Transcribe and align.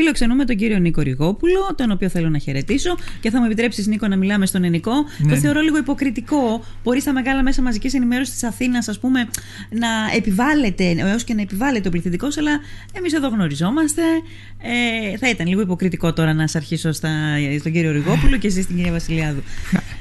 Φιλοξενούμε 0.00 0.44
τον 0.44 0.56
κύριο 0.56 0.78
Νίκο 0.78 1.02
Ριγόπουλο, 1.02 1.74
τον 1.76 1.90
οποίο 1.90 2.08
θέλω 2.08 2.28
να 2.28 2.38
χαιρετήσω 2.38 2.96
και 3.20 3.30
θα 3.30 3.38
μου 3.38 3.44
επιτρέψεις, 3.44 3.86
Νίκο, 3.86 4.08
να 4.08 4.16
μιλάμε 4.16 4.46
στον 4.46 4.62
ελληνικό. 4.62 4.92
Ναι. 5.18 5.32
Το 5.32 5.38
θεωρώ 5.38 5.60
λίγο 5.60 5.76
υποκριτικό. 5.78 6.64
Μπορείς 6.84 7.02
στα 7.02 7.12
μεγάλα 7.12 7.42
μέσα 7.42 7.62
μαζικής 7.62 7.94
ενημέρωσης 7.94 8.32
της 8.32 8.44
Αθήνας, 8.44 8.88
ας 8.88 8.98
πούμε, 8.98 9.28
να 9.70 9.88
επιβάλλεται, 10.16 10.94
έως 10.98 11.24
και 11.24 11.34
να 11.34 11.40
επιβάλλεται 11.42 11.88
ο 11.88 11.90
πληθυντικός, 11.90 12.38
αλλά 12.38 12.50
εμείς 12.92 13.12
εδώ 13.12 13.28
γνωριζόμαστε. 13.28 14.02
Ε, 15.12 15.16
θα 15.16 15.28
ήταν 15.28 15.46
λίγο 15.46 15.60
υποκριτικό 15.60 16.12
τώρα 16.12 16.34
να 16.34 16.46
σα 16.46 16.58
αρχίσω 16.58 16.92
στα, 16.92 17.10
στον 17.58 17.72
κύριο 17.72 17.92
Ριγόπουλο 17.92 18.36
και 18.36 18.46
εσεί 18.46 18.62
στην 18.62 18.76
κυρία 18.76 18.92
Βασιλιάδου. 18.92 19.42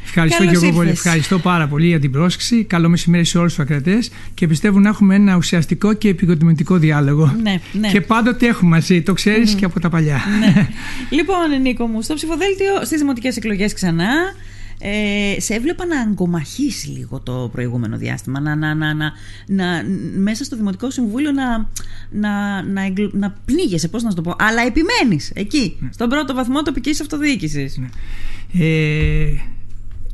Ευχαριστώ 0.03 0.43
Καλώς 0.43 0.59
και 0.59 0.65
εγώ 0.65 0.75
πολύ. 0.75 0.87
ήρθες. 0.89 1.05
Ευχαριστώ 1.05 1.39
πάρα 1.39 1.67
πολύ 1.67 1.87
για 1.87 1.99
την 1.99 2.11
πρόσκληση. 2.11 2.63
Καλό 2.63 2.89
μεσημέρι 2.89 3.25
σε 3.25 3.37
όλους 3.37 3.53
τους 3.53 3.63
ακρατές 3.63 4.11
και 4.33 4.47
πιστεύω 4.47 4.79
να 4.79 4.89
έχουμε 4.89 5.15
ένα 5.15 5.35
ουσιαστικό 5.35 5.93
και 5.93 6.09
επικοδομητικό 6.09 6.77
διάλογο. 6.77 7.35
Ναι, 7.41 7.59
ναι. 7.79 7.87
Και 7.87 8.01
πάντοτε 8.01 8.47
έχουμε 8.47 8.69
μαζί, 8.69 9.01
το 9.01 9.13
ξέρεις 9.13 9.53
και 9.53 9.65
από 9.65 9.79
τα 9.79 9.86
παλιά. 9.89 10.19
ναι. 10.39 10.67
Λοιπόν, 11.17 11.61
Νίκο 11.61 11.87
μου, 11.87 12.01
στο 12.01 12.13
ψηφοδέλτιο 12.13 12.85
στις 12.85 12.99
δημοτικές 12.99 13.37
εκλογές 13.37 13.73
ξανά. 13.73 14.09
Ε, 14.79 15.39
σε 15.39 15.53
έβλεπα 15.53 15.85
να 15.85 15.99
αγκομαχείς 16.01 16.87
λίγο 16.97 17.19
το 17.19 17.49
προηγούμενο 17.51 17.97
διάστημα 17.97 18.39
να, 18.39 18.55
να, 18.55 18.75
να, 18.75 18.93
να, 18.93 19.11
να- 19.47 19.83
μέσα 20.17 20.43
στο 20.43 20.55
Δημοτικό 20.55 20.91
Συμβούλιο 20.91 21.31
να, 21.31 21.69
να, 22.11 22.63
να, 22.63 22.85
εγκλ- 22.85 23.13
να 23.13 23.35
πνίγεσαι, 23.45 23.87
πώς 23.87 24.03
να 24.03 24.09
σου 24.09 24.15
το 24.15 24.21
πω 24.21 24.35
αλλά 24.39 24.61
επιμένεις 24.61 25.31
εκεί, 25.35 25.77
στον 25.89 26.09
πρώτο 26.09 26.33
βαθμό 26.33 26.61
τοπικής 26.61 27.01
αυτοδιοίκησης 27.01 27.77
Ναι. 27.77 27.87
Ε, 28.65 29.27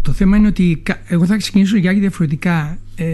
το 0.02 0.12
θέμα 0.12 0.38
είναι 0.38 0.48
ότι 0.48 0.80
κα- 0.84 1.02
εγώ 1.08 1.26
θα 1.26 1.38
ξεκινήσω 1.38 1.78
για 1.78 1.94
διαφορετικά. 1.94 2.78
Ε, 2.96 3.06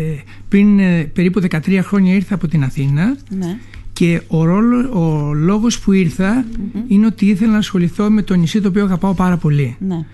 πριν 0.49 0.79
ε, 0.79 1.03
περίπου 1.03 1.41
13 1.49 1.79
χρόνια 1.83 2.13
ήρθα 2.13 2.35
από 2.35 2.47
την 2.47 2.63
Αθήνα 2.63 3.17
ναι. 3.29 3.57
Και 3.99 4.21
ο, 4.27 4.43
ρόλο, 4.43 4.89
ο 4.99 5.33
λόγος 5.33 5.79
που 5.79 5.91
ηρθα 5.91 6.45
είναι 6.87 7.05
ότι 7.05 7.25
ήθελα 7.25 7.51
να 7.51 7.57
ασχοληθώ 7.57 8.09
με 8.09 8.21
το 8.21 8.33
νησί 8.33 8.61
το 8.61 8.67
οποίο 8.67 8.83
αγαπάω 8.83 9.13
πάρα 9.13 9.37
πολύ. 9.37 9.75
Ναι. 9.79 10.05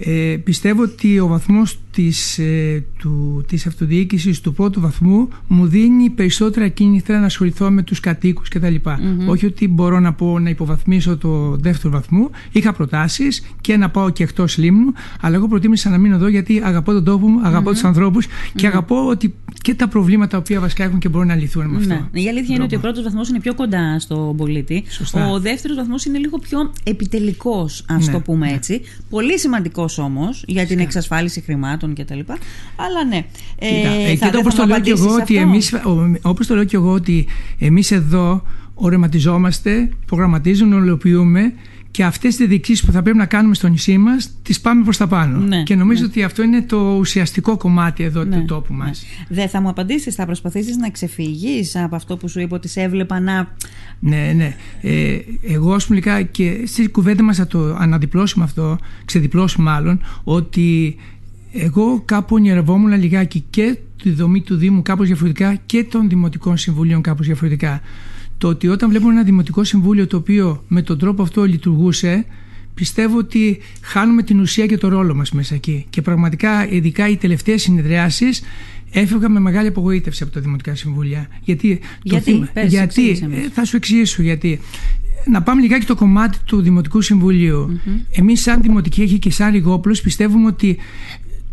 Ε, 0.00 0.36
πιστεύω 0.44 0.82
ότι 0.82 1.18
ο 1.18 1.26
βαθμός 1.26 1.78
της, 1.90 2.38
ε, 2.38 2.84
του, 2.98 3.44
της 3.48 3.66
αυτοδιοίκησης 3.66 4.40
του 4.40 4.52
πρώτου 4.52 4.80
βαθμού 4.80 5.28
μου 5.46 5.66
δίνει 5.66 6.10
περισσότερα 6.10 6.68
κίνητρα 6.68 7.18
να 7.18 7.26
ασχοληθώ 7.26 7.70
με 7.70 7.82
τους 7.82 8.00
κατοίκους 8.00 8.48
κτλ. 8.48 8.74
Όχι 9.26 9.46
ότι 9.46 9.68
μπορώ 9.68 10.00
να 10.00 10.12
πω 10.12 10.38
να 10.38 10.50
υποβαθμίσω 10.50 11.16
το 11.16 11.56
δεύτερο 11.56 11.92
βαθμό. 11.92 12.30
Είχα 12.52 12.72
προτάσεις 12.72 13.42
και 13.60 13.76
να 13.76 13.90
πάω 13.90 14.10
και 14.10 14.22
εκτός 14.22 14.56
λίμνου, 14.56 14.92
αλλά 15.20 15.36
εγώ 15.36 15.48
προτίμησα 15.48 15.90
να 15.90 15.98
μείνω 15.98 16.14
εδώ 16.14 16.28
γιατί 16.28 16.60
αγαπώ 16.64 16.92
τον 16.92 17.04
τόπο 17.04 17.28
μου, 17.28 17.40
αγαπώ 17.42 17.70
τους 17.70 17.84
ανθρώπους 17.84 18.26
και 18.54 18.66
αγαπώ 18.66 19.06
ότι 19.06 19.34
και 19.62 19.74
τα 19.74 19.88
προβλήματα 19.88 20.30
τα 20.30 20.38
οποία 20.38 20.60
βασικά 20.60 20.84
έχουν 20.84 20.98
και 20.98 21.08
μπορούν 21.08 21.26
να 21.26 21.34
λυθούν 21.34 21.66
με 21.66 21.76
αυτό. 21.76 22.08
Ναι. 22.12 22.20
Η 22.20 22.28
αλήθεια 22.28 22.54
είναι 22.54 22.64
ότι 22.64 22.76
ο 22.76 22.80
πρώτος 22.80 23.02
βαθμός 23.02 23.28
είναι 23.28 23.40
πιο 23.40 23.54
κοντά 23.54 23.98
στον 23.98 24.36
πολίτη. 24.36 24.84
Σωστά. 24.88 25.28
Ο 25.28 25.40
δεύτερος 25.40 25.76
βαθμός 25.76 26.04
είναι 26.04 26.18
λίγο 26.18 26.38
πιο 26.38 26.72
επιτελικός, 26.82 27.84
ας 27.88 28.06
Ναι, 28.06 28.12
το 28.12 28.20
πούμε 28.20 28.46
ναι. 28.46 28.52
έτσι. 28.52 28.80
Πολύ 29.10 29.38
σημαντικός 29.38 29.87
όμως 29.98 30.44
για 30.46 30.66
την 30.66 30.78
εξασφάλιση 30.78 31.40
χρημάτων 31.40 31.94
κτλ. 31.94 32.18
Αλλά 32.76 33.04
ναι. 33.08 33.24
Κοίτα, 33.58 33.88
Ε, 33.88 34.02
ε, 34.02 34.04
θα- 34.04 34.10
κοίτα, 34.10 34.30
δεν 34.30 34.40
όπως 34.40 34.54
θα 34.54 34.60
το 34.60 34.66
μου 34.66 34.72
λέω 34.72 34.80
και 34.80 34.90
εγώ 34.90 35.04
απαντήσεις 35.04 35.22
ότι 35.22 35.36
αυτό; 35.38 35.48
εμείς, 35.48 35.72
ο- 36.22 36.28
όπως 36.30 36.46
το 36.46 36.54
λέω 36.54 36.64
και 36.64 36.76
εγώ 36.76 36.92
ότι 36.92 37.26
εμείς 37.58 37.90
εδώ 37.90 38.42
ορεματιζόμαστε, 38.74 39.88
προγραμματίζουμε, 40.06 40.74
ολοποιούμε 40.74 41.52
και 41.90 42.04
αυτές 42.04 42.36
τις 42.36 42.46
διοικήσεις 42.46 42.84
που 42.84 42.92
θα 42.92 43.02
πρέπει 43.02 43.18
να 43.18 43.26
κάνουμε 43.26 43.54
στο 43.54 43.68
νησί 43.68 43.98
μας 43.98 44.30
τις 44.42 44.60
πάμε 44.60 44.82
προς 44.82 44.96
τα 44.96 45.06
πάνω. 45.06 45.38
Ναι, 45.38 45.62
και 45.62 45.74
νομίζω 45.74 46.00
ναι. 46.00 46.06
ότι 46.06 46.22
αυτό 46.22 46.42
είναι 46.42 46.62
το 46.62 46.96
ουσιαστικό 46.98 47.56
κομμάτι 47.56 48.02
εδώ 48.02 48.24
Ναι, 48.24 48.36
του 48.36 48.44
τόπου 48.44 48.72
ναι. 48.72 48.84
μας. 48.84 49.04
Δεν 49.28 49.48
θα 49.48 49.60
μου 49.60 49.68
απαντήσεις, 49.68 50.14
θα 50.14 50.26
προσπαθήσεις 50.26 50.76
να 50.76 50.90
ξεφύγεις 50.90 51.76
από 51.76 51.96
αυτό 51.96 52.16
που 52.16 52.28
σου 52.28 52.40
είπα 52.40 52.56
ότι 52.56 52.68
σε 52.68 52.80
έβλεπα 52.80 53.20
να. 53.20 53.54
Ναι, 54.00 54.32
ναι. 54.36 54.56
Ε, 54.80 55.18
εγώ, 55.42 55.74
ας 55.74 55.86
πούμε, 55.86 55.98
λίγα 55.98 56.22
και 56.22 56.62
στη 56.66 56.88
κουβέντα 56.88 57.22
μας 57.22 57.36
θα 57.36 57.46
το 57.46 57.74
αναδιπλώσουμε 57.74 58.44
αυτό, 58.44 58.78
ξεδιπλώσουμε 59.04 59.70
μάλλον, 59.70 60.00
ότι 60.24 60.96
εγώ 61.52 62.02
κάπου 62.04 62.34
ονειρευόμουν 62.34 62.98
λιγάκι 62.98 63.44
και 63.50 63.78
τη 64.02 64.10
δομή 64.10 64.40
του 64.40 64.56
Δήμου 64.56 64.82
κάπως 64.82 65.06
διαφορετικά 65.06 65.54
και 65.66 65.84
των 65.84 66.08
Δημοτικών 66.08 66.56
Συμβουλίων 66.56 67.02
κάπως 67.02 67.26
διαφορετικά. 67.26 67.80
Το 68.38 68.48
ότι 68.48 68.68
όταν 68.68 68.88
βλέπουμε 68.90 69.12
ένα 69.12 69.22
Δημοτικό 69.22 69.64
Συμβούλιο 69.64 70.06
το 70.06 70.16
οποίο 70.16 70.64
με 70.68 70.82
τον 70.82 70.98
τρόπο 70.98 71.22
αυτό 71.22 71.44
λειτουργούσε, 71.44 72.24
πιστεύω 72.74 73.18
ότι 73.18 73.58
χάνουμε 73.82 74.22
την 74.22 74.40
ουσία 74.40 74.66
και 74.66 74.76
το 74.78 74.88
ρόλο 74.88 75.14
μας 75.14 75.30
μέσα 75.32 75.54
εκεί. 75.54 75.86
Και 75.90 76.02
πραγματικά, 76.02 76.68
ειδικά 76.70 77.08
οι 77.08 77.16
τελευταίες 77.16 77.62
συνεδριάσεις, 77.62 78.42
έφευγα 78.90 79.28
με 79.28 79.40
μεγάλη 79.40 79.68
απογοήτευση 79.68 80.22
από 80.22 80.32
τα 80.32 80.40
Δημοτικά 80.40 80.74
Συμβούλια. 80.74 81.28
Γιατί, 81.44 81.78
το 81.78 81.86
Γιατί; 82.02 82.30
θύμα- 82.30 82.48
Πες, 82.52 82.70
γιατί; 82.70 82.84
εξήγησε 82.84 83.28
μας. 83.28 83.38
ε, 83.38 83.48
θα 83.52 83.64
σου 83.64 83.76
εξηγήσω 83.76 84.22
γιατί. 84.22 84.60
Να 85.26 85.42
πάμε 85.42 85.60
λιγάκι 85.62 85.86
το 85.86 85.94
κομμάτι 85.94 86.38
του 86.44 86.60
Δημοτικού 86.60 87.00
Συμβουλίου. 87.00 87.80
Εμείς 88.10 88.40
σαν 88.42 88.62
Δημοτική 88.62 89.02
Αρχή 89.02 89.18
και 89.18 89.30
σαν 89.30 89.52
Ριγόπουλος 89.52 90.00
πιστεύουμε 90.00 90.46
ότι 90.46 90.76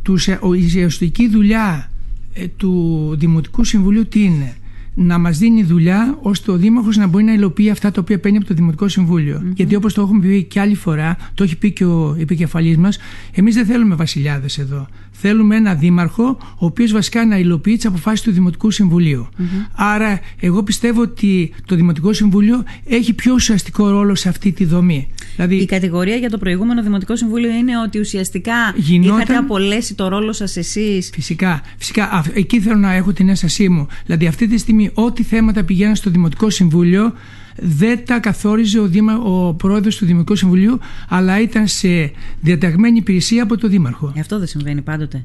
τους, 0.02 0.28
ε, 0.28 0.40
ο- 0.41 0.53
η 0.53 0.66
ουσιαστική 0.66 1.29
δουλειά 1.29 1.91
ε, 2.34 2.47
του 2.47 3.09
Δημοτικού 3.17 3.63
Συμβουλίου 3.63 4.07
τι 4.07 4.23
είναι; 4.23 4.56
Να 4.97 5.17
μας 5.17 5.38
δίνει 5.38 5.63
δουλειά 5.63 6.17
ώστε 6.22 6.51
ο 6.51 6.57
Δήμαρχος 6.57 6.97
να 6.97 7.07
μπορεί 7.07 7.23
να 7.23 7.33
υλοποιεί 7.33 7.69
αυτά 7.69 7.91
τα 7.91 8.01
οποία 8.01 8.19
παίρνει 8.19 8.38
από 8.38 8.45
το 8.45 8.53
Δημοτικό 8.53 8.88
Συμβούλιο. 8.88 9.41
Γιατί 9.56 9.75
όπως 9.75 9.94
το 9.94 10.01
έχουμε 10.01 10.28
πει 10.28 10.44
και 10.44 10.59
άλλη 10.59 10.75
φορά, 10.75 11.17
το 11.33 11.44
έχει 11.44 11.57
πει 11.57 11.72
και 11.72 11.85
ο 11.85 12.16
επικεφαλής 12.19 12.78
μας, 12.78 12.97
εμείς 13.31 13.55
δεν 13.55 13.66
θέλουμε 13.66 13.95
βασιλιάδες 13.95 14.57
εδώ. 14.57 14.88
Θέλουμε 15.18 15.56
ένα 15.56 15.74
δήμαρχο 15.76 16.38
ο 16.40 16.66
οποίος 16.66 16.92
βασικά 16.92 17.26
να 17.26 17.38
υλοποιεί 17.38 17.76
τις 17.76 17.86
αποφάσεις 17.86 18.22
του 18.22 18.31
Δημοτικού 18.31 18.72
Συμβουλίου. 18.72 19.28
Άρα 19.76 20.20
εγώ 20.40 20.64
πιστεύω 20.64 21.02
ότι 21.02 21.53
το 21.66 21.76
Δημοτικό 21.76 22.14
Συμβούλιο 22.14 22.64
έχει 22.86 23.14
πιο 23.14 23.34
ουσιαστικό 23.34 23.90
ρόλο 23.90 24.16
σε 24.16 24.30
αυτή 24.30 24.52
τη 24.52 24.66
δομή. 24.66 25.08
Δηλαδή, 25.36 25.56
Η 25.56 25.66
κατηγορία 25.66 26.16
για 26.16 26.30
το 26.30 26.38
προηγούμενο 26.38 26.84
Δημοτικό 26.84 27.16
Συμβούλιο 27.16 27.50
είναι 27.50 27.78
ότι 27.80 28.00
ουσιαστικά 28.00 28.53
Γινόταν- 28.76 29.18
είχατε 29.18 29.38
απολέσει 29.38 29.94
το 29.96 30.08
ρόλο 30.08 30.34
σας 30.34 30.58
εσείς. 30.58 31.09
Φυσικά, 31.14 31.62
φυσικά. 31.78 32.03
Α, 32.03 32.24
Εκεί 32.34 32.59
θέλω 32.59 32.76
να 32.76 32.94
έχω 32.94 33.14
την 33.14 33.30
αίσθησή 33.30 33.70
μου. 33.70 33.88
Δηλαδή, 34.06 34.28
αυτή 34.28 34.47
τη 34.47 34.58
στιγμή, 34.58 34.90
ό,τι 34.94 35.24
θέματα 35.24 35.64
πηγαίναν 35.64 35.96
στο 35.96 36.09
Δημοτικό 36.09 36.50
Συμβούλιο 36.50 37.14
δεν 37.55 38.05
τα 38.05 38.19
καθόριζε 38.19 38.79
ο, 38.79 38.88
Δήμα, 38.88 39.17
ο 39.17 39.53
πρόεδρος 39.53 39.95
του 39.95 40.05
Δημοτικού 40.05 40.35
Συμβουλίου, 40.35 40.79
αλλά 41.09 41.41
ήταν 41.41 41.67
σε 41.67 42.11
διαταγμένη 42.41 42.97
υπηρεσία 42.97 43.43
από 43.43 43.57
τον 43.57 43.69
Δήμαρχο. 43.69 44.13
Αυτό 44.19 44.38
δεν 44.38 44.47
συμβαίνει 44.47 44.81
πάντοτε. 44.81 45.23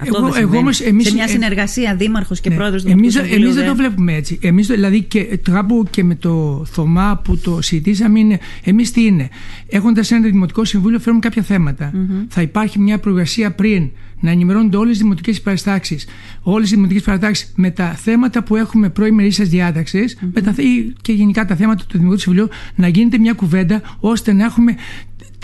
Αυτό 0.00 0.16
Εγώ- 0.16 0.24
δεν 0.26 0.26
εγώ 0.26 0.34
συμβαίνει. 0.36 0.56
όμως, 0.62 0.80
εμείς- 0.80 1.06
σε 1.08 1.14
μια 1.14 1.24
ε, 1.24 1.28
συνεργασία 1.28 1.94
δήμαρχος 1.96 2.40
και 2.40 2.48
Ναι. 2.48 2.54
πρόεδρος 2.54 2.82
του 2.82 2.90
εμείς, 2.90 3.12
Δημοτικού 3.14 3.34
εμείς 3.34 3.54
Συμβουλίου. 3.54 3.74
δεν 3.76 3.76
το 3.76 3.82
βλέπουμε 3.90 4.14
έτσι. 4.14 4.38
Εμείς 4.42 4.66
δηλαδή 4.66 5.02
και 5.02 5.38
κάπου 5.42 5.86
και 5.90 6.04
με 6.04 6.14
το 6.14 6.64
Θωμά 6.70 7.20
που 7.24 7.38
το 7.38 7.60
συζητήσαμε 7.62 8.18
είναι 8.18 8.38
εμείς 8.64 8.90
τι 8.90 9.04
είναι; 9.04 9.28
Έχοντας 9.66 10.10
ένα 10.10 10.20
δημοτικό 10.28 10.64
συμβούλιο 10.64 10.98
φέρουμε 10.98 11.20
κάποια 11.20 11.42
θέματα. 11.42 11.92
Θα 12.28 12.42
υπάρχει 12.42 12.78
μια 12.78 12.98
προεργασία 12.98 13.50
πριν 13.54 13.90
να 14.20 14.30
ενημερώνονται 14.30 14.76
όλες 14.76 14.96
οι 14.96 14.98
δημοτικές 15.02 15.40
παραστάξεις 15.40 16.06
όλες 16.42 16.70
οι 16.70 16.74
δημοτικές 16.74 17.02
παραστάξεις 17.02 17.52
με 17.56 17.70
τα 17.70 17.86
θέματα 17.94 18.42
που 18.42 18.56
έχουμε 18.56 18.88
προημερήσιας 18.88 19.48
διάταξης 19.48 20.18
με 20.34 20.40
τα, 20.40 20.54
ή 20.56 20.92
και 21.02 21.12
γενικά 21.12 21.44
τα 21.44 21.56
θέματα 21.56 21.84
του 21.88 21.98
Δημοτικού 21.98 22.20
Συμβουλίου 22.20 22.48
να 22.74 22.88
γίνεται 22.88 23.18
μια 23.18 23.32
κουβέντα 23.32 23.82
ώστε 24.00 24.32
να 24.32 24.44
έχουμε 24.44 24.74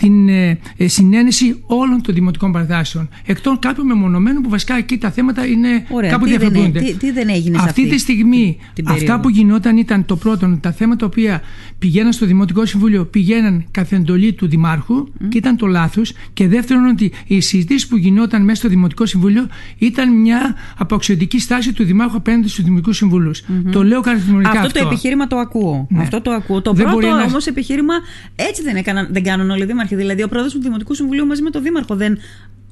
την 0.01 0.29
ε, 0.29 0.59
ε, 0.77 0.87
συνένεση 0.87 1.61
όλων 1.65 2.01
των 2.01 2.13
δημοτικών 2.13 2.51
παρατάσεων. 2.51 3.09
Εκτός 3.25 3.57
κάποιων 3.59 3.85
μεμονωμένων 3.87 4.41
που 4.43 4.49
βασικά 4.49 4.75
εκεί 4.77 4.97
τα 4.97 5.11
θέματα 5.11 5.45
είναι 5.45 5.85
Ωραία. 5.89 6.09
κάπου 6.11 6.25
Τι 6.25 6.29
δεν 6.31 6.41
έ- 6.41 6.49
διαφορετούνται. 6.51 6.79
τι- 6.79 6.93
τι 6.97 7.11
δεν 7.11 7.29
έγινε 7.29 7.57
σε 7.57 7.63
αυτή 7.67 7.81
αυτή 7.81 7.93
τη 7.93 7.99
στιγμή, 7.99 8.57
την 8.73 8.85
αυτά 8.87 8.99
περίοδο; 8.99 9.21
που 9.21 9.29
γινόταν 9.29 9.77
ήταν 9.77 10.05
το 10.05 10.15
πρώτο, 10.15 10.57
τα 10.61 10.71
θέματα 10.71 10.99
τα 10.99 11.05
οποία 11.05 11.41
πηγαίναν 11.79 12.13
στο 12.13 12.25
Δημοτικό 12.25 12.65
Συμβούλιο 12.65 13.05
πηγαίναν 13.05 13.65
καθ' 13.71 13.91
εντολή 13.91 14.33
του 14.33 14.47
Δημάρχου 14.47 15.07
και 15.29 15.37
ήταν 15.37 15.57
το 15.57 15.65
λάθος. 15.65 16.13
Και 16.33 16.47
δεύτερον, 16.47 16.85
ότι 16.85 17.11
οι 17.27 17.39
συζητήσεις 17.41 17.87
που 17.87 17.97
γινόταν 17.97 18.43
μέσα 18.43 18.55
στο 18.59 18.69
Δημοτικό 18.69 19.05
Συμβούλιο 19.05 19.47
ήταν 19.77 20.19
μια 20.21 20.55
απαξιωτική 20.77 21.39
στάση 21.39 21.73
του 21.73 21.83
Δημάρχου 21.83 22.17
απέναντι 22.17 22.47
στους 22.47 22.63
Δημοτικούς 22.63 22.97
Συμβούλους. 22.97 23.43
Το 23.71 23.83
λέω 23.83 24.01
κατηγορηματικά 24.01 24.49
Αυτό, 24.51 24.65
αυτό. 24.67 24.79
το 24.79 24.87
επιχείρημα 24.87 25.27
το 25.27 25.37
ακούω. 25.37 25.87
Ναι. 25.89 26.01
Αυτό 26.01 26.21
το 26.21 26.31
ακούω. 26.31 26.61
Το 26.61 26.73
Δεν 26.73 26.85
πρώτο 26.85 26.99
μπορεί 26.99 27.13
να- 27.13 27.23
όμως 27.23 27.45
επιχείρημα 27.47 27.93
έτσι 28.35 28.61
δεν, 28.63 28.75
έκαναν, 28.75 29.07
δεν 29.11 29.23
κάνουν 29.23 29.49
όλοι 29.49 29.63
οι 29.63 29.65
δήμαρχοι. 29.65 29.90
Δηλαδή, 29.95 30.23
ο 30.23 30.27
πρόεδρος 30.27 30.53
του 30.53 30.61
Δημοτικού 30.61 30.93
Συμβουλίου 30.93 31.25
μαζί 31.25 31.41
με 31.41 31.49
τον 31.49 31.63
δήμαρχο 31.63 31.95
δεν 31.95 32.17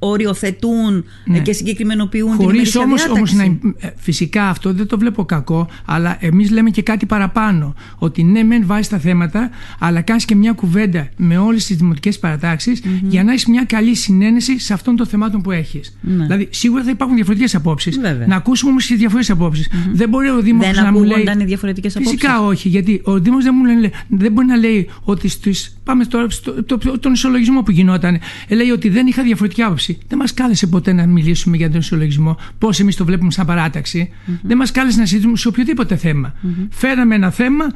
οριοθετούν 0.02 1.04
Ναι. 1.24 1.36
ε, 1.36 1.40
και 1.40 1.52
συγκεκριμενοποιούν 1.52 2.28
την 2.30 2.36
Χωρίς 2.36 2.52
ημερήσια 2.54 2.80
όμως 2.80 3.04
διάταξη. 3.04 3.36
να. 3.36 3.42
ε, 3.88 3.92
Φυσικά 3.96 4.48
αυτό 4.48 4.72
δεν 4.72 4.86
το 4.86 4.98
βλέπω 4.98 5.24
κακό, 5.24 5.68
αλλά 5.84 6.16
εμείς 6.20 6.50
λέμε 6.50 6.70
και 6.70 6.82
κάτι 6.82 7.06
παραπάνω. 7.06 7.74
Ότι 7.98 8.22
ναι, 8.24 8.42
μεν 8.42 8.62
βάζει 8.66 8.88
τα 8.88 8.98
θέματα, 8.98 9.50
αλλά 9.78 10.00
κάνεις 10.00 10.24
και 10.24 10.34
μια 10.34 10.52
κουβέντα 10.52 11.08
με 11.16 11.38
όλες 11.38 11.66
τις 11.66 11.76
δημοτικές 11.76 12.18
παρατάξεις 12.18 12.82
για 13.02 13.24
να 13.24 13.30
έχεις 13.32 13.46
μια 13.46 13.64
καλή 13.64 13.94
συνένεση 13.94 14.58
σε 14.60 14.72
αυτών 14.72 14.96
των 14.96 15.06
θεμάτων 15.06 15.42
που 15.42 15.50
έχεις. 15.50 15.96
Ναι. 16.00 16.22
Δηλαδή, 16.24 16.48
σίγουρα 16.50 16.82
θα 16.84 16.90
υπάρχουν 16.90 17.14
διαφορετικές 17.16 17.54
απόψεις. 17.54 17.98
Βέβαια. 18.00 18.26
Να 18.26 18.36
ακούσουμε 18.36 18.70
όμως 18.70 18.86
και 18.86 18.94
διαφορετικές 18.94 19.36
απόψεις. 19.36 19.70
Δεν 19.92 20.08
μπορεί 20.08 20.28
ο 20.28 20.40
Δήμος 20.40 20.66
Δεν 20.70 20.84
να 20.84 20.92
μου 20.92 20.98
λέει. 21.02 21.10
ακούγονταν 21.10 21.40
οι 21.40 21.44
διαφορετικές 21.44 21.92
Φυσικά 21.98 22.34
απόψεις. 22.36 22.58
όχι, 22.58 22.68
γιατί 22.68 23.00
ο 23.04 23.18
Δήμος 23.20 23.44
δεν, 23.44 23.54
μου 23.56 23.64
λέει- 23.64 23.90
δεν 24.08 24.32
μπορεί 24.32 24.46
να 24.46 24.56
λέει 24.56 24.88
ότι 25.02 25.28
στις, 25.28 25.76
πάμε 25.84 26.04
τώρα 26.04 26.30
στο, 26.30 26.62
το, 26.64 26.78
το- 26.78 26.98
τον 26.98 27.12
ισολογισμό 27.12 27.62
που 27.62 27.70
γινόταν. 27.70 28.18
Ε, 28.48 28.54
λέει 28.54 28.70
ότι 28.70 28.88
δεν 28.88 29.06
είχα 29.06 29.22
διαφορετική 29.22 29.62
άποψη. 29.62 29.89
Δεν 30.08 30.18
μας 30.18 30.34
κάλεσε 30.34 30.66
ποτέ 30.66 30.92
να 30.92 31.06
μιλήσουμε 31.06 31.56
για 31.56 31.70
τον 31.70 31.80
ισολογισμό, 31.80 32.36
πώς 32.58 32.80
εμείς 32.80 32.96
το 32.96 33.04
βλέπουμε 33.04 33.30
σαν 33.30 33.46
παράταξη. 33.46 34.10
Δεν 34.42 34.56
μας 34.56 34.70
κάλεσε 34.70 34.98
να 34.98 35.06
συζητήσουμε 35.06 35.36
σε 35.36 35.48
οποιοδήποτε 35.48 35.96
θέμα. 35.96 36.34
Φέραμε 36.70 37.14
ένα 37.14 37.30
θέμα, 37.30 37.66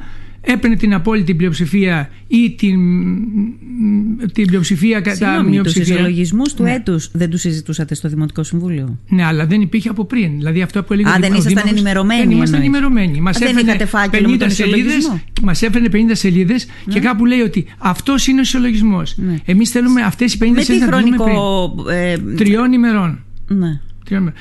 έπαιρνε 0.45 0.75
την 0.75 0.93
απόλυτη 0.93 1.35
πλειοψηφία 1.35 2.09
ή 2.27 2.55
την, 2.57 2.79
την 4.33 4.47
πλειοψηφία 4.47 4.99
κατά 5.01 5.43
μειοψηφία. 5.43 5.83
Τους 5.83 5.91
ισολογισμούς 5.91 6.53
του 6.53 6.63
ναι. 6.63 6.73
έτους 6.73 7.09
δεν 7.13 7.29
τους 7.29 7.41
συζητούσατε 7.41 7.95
στο 7.95 8.09
Δημοτικό 8.09 8.43
Συμβούλιο; 8.43 8.99
Ναι, 9.07 9.23
αλλά 9.23 9.45
δεν 9.45 9.61
υπήρχε 9.61 9.89
από 9.89 10.05
πριν. 10.05 10.37
Δηλαδή 10.37 10.61
αυτό 10.61 10.83
που 10.83 10.93
έλεγε 10.93 11.09
Α, 11.09 11.17
δεν 11.19 11.23
ήσασταν 11.23 11.47
Δήμαρχος, 11.47 11.71
ενημερωμένοι. 11.71 12.21
Δεν 12.21 12.31
ήμασταν 12.31 12.59
ενημερωμένοι. 12.59 13.21
Μας 13.21 13.41
έφερε 13.41 13.87
50 14.11 14.45
σελίδε 14.47 14.93
μας 15.41 15.61
έφερε 15.61 15.85
50 15.91 15.97
σελίδες 16.11 16.67
ναι. 16.85 16.93
και 16.93 16.99
κάπου 16.99 17.25
λέει 17.25 17.39
ότι 17.39 17.65
αυτός 17.77 18.27
είναι 18.27 18.39
ο 18.39 18.41
ισολογισμός. 18.41 19.17
Ναι. 19.17 19.35
Εμείς 19.45 19.69
θέλουμε 19.69 20.01
αυτές 20.01 20.33
οι 20.33 20.37
50 20.41 20.45
σελίδες 20.59 20.89
να 20.89 21.01
δούμε 21.01 21.15
πριν. 21.17 21.95
Ε, 21.95 22.17
Τριών 22.35 22.71
ημερών. 22.71 23.23
Ναι. 23.47 23.79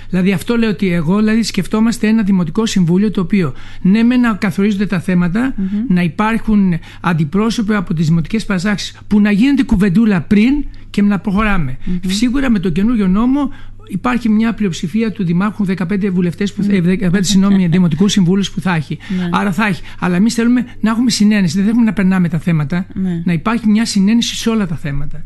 Δηλαδή 0.09 0.33
αυτό 0.33 0.57
λέω 0.57 0.71
ότι 0.71 0.93
εγώ 0.93 1.19
δηλαδή 1.19 1.43
σκεφτόμαστε 1.43 2.07
ένα 2.07 2.23
δημοτικό 2.23 2.67
συμβούλιο 2.67 3.11
το 3.11 3.21
οποίο 3.21 3.55
ναι 3.83 4.03
με 4.03 4.17
να 4.17 4.35
καθορίζονται 4.35 4.87
τα 4.87 5.01
θεματα 5.01 5.55
να 5.89 6.03
υπάρχουν 6.03 6.75
αντιπρόσωποι 7.01 7.75
από 7.75 7.95
τις 7.95 8.07
δημοτικές 8.07 8.45
παραστάξεις 8.45 8.99
που 9.07 9.21
να 9.21 9.31
γίνεται 9.31 9.63
κουβεντούλα 9.63 10.21
πριν 10.21 10.65
και 10.91 11.03
να 11.03 11.19
προχωράμε. 11.19 11.79
Σίγουρα 12.07 12.51
με 12.51 12.59
το 12.59 12.71
καινούριο 12.71 13.09
νόμο 13.09 13.51
υπάρχει 13.89 14.29
μια 14.29 14.55
πλειοψηφία 14.55 15.13
του 15.13 15.25
Δημάρχου 15.25 15.67
15 15.77 16.09
βουλευτές, 16.13 16.55
15 16.59 17.11
ναι. 17.11 17.23
συγγνώμη, 17.23 17.67
δημοτικούς 17.67 18.13
συμβούλους 18.13 18.51
που 18.51 18.61
θα 18.61 18.75
έχει. 18.75 18.99
Ναι. 19.19 19.29
Άρα 19.33 19.53
θα 19.53 19.67
έχει. 19.67 19.83
Αλλά 19.99 20.17
εμείς 20.17 20.35
θέλουμε 20.35 20.65
να 20.81 20.91
έχουμε 20.91 21.11
συνένεση. 21.11 21.57
Δεν 21.57 21.65
θέλουμε 21.65 21.85
να 21.85 21.93
περνάμε 21.93 22.29
τα 22.29 22.39
θέματα. 22.39 22.87
Ναι. 22.95 23.23
Να 23.25 23.33
υπάρχει 23.33 23.69
μια 23.69 23.85
συνένεση 23.85 24.37
σε 24.37 24.51
όλα 24.51 24.67
τα 24.67 24.77
θεματα 24.77 25.25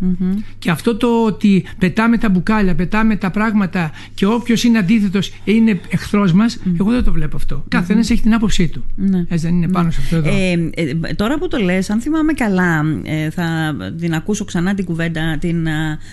Και 0.59 0.71
αυτό 0.71 0.97
το 0.97 1.25
ότι 1.25 1.65
πετάμε 1.79 2.19
τα 2.19 2.29
μπουκάλια, 2.29 2.75
πετάμε 2.75 3.17
τα 3.17 3.31
πράγματα 3.31 3.91
και 4.15 4.27
όποιος 4.27 4.65
είναι 4.65 4.79
αντίθετος 4.79 5.33
είναι 5.45 5.81
εχθρός 5.89 6.33
μας, 6.33 6.59
εγώ 6.81 6.91
δεν 6.91 7.05
το 7.05 7.13
βλέπω 7.13 7.37
αυτό. 7.37 7.65
Καθένας 7.69 8.11
έχει 8.11 8.23
την 8.23 8.35
άποψή 8.35 8.69
του. 8.69 8.85
Έτσι 9.29 9.47
δεν 9.47 9.55
είναι 9.55 9.69
πάνω 9.69 9.91
σε 9.91 10.01
αυτό 10.03 10.17
εδώ. 10.17 10.29
Ε, 10.31 10.71
ε, 10.75 11.15
τώρα 11.15 11.39
που 11.39 11.49
το 11.49 11.59
λες, 11.59 11.91
αν 11.91 12.01
θυμάμαι 12.01 12.33
καλά, 12.33 12.85
ε, 13.03 13.31
θα 13.31 13.77
την 14.01 14.15
ακούσω 14.15 14.45
ξανά 14.45 14.75
την 14.75 14.85
κουβέντα, 14.85 15.39
την 15.39 15.67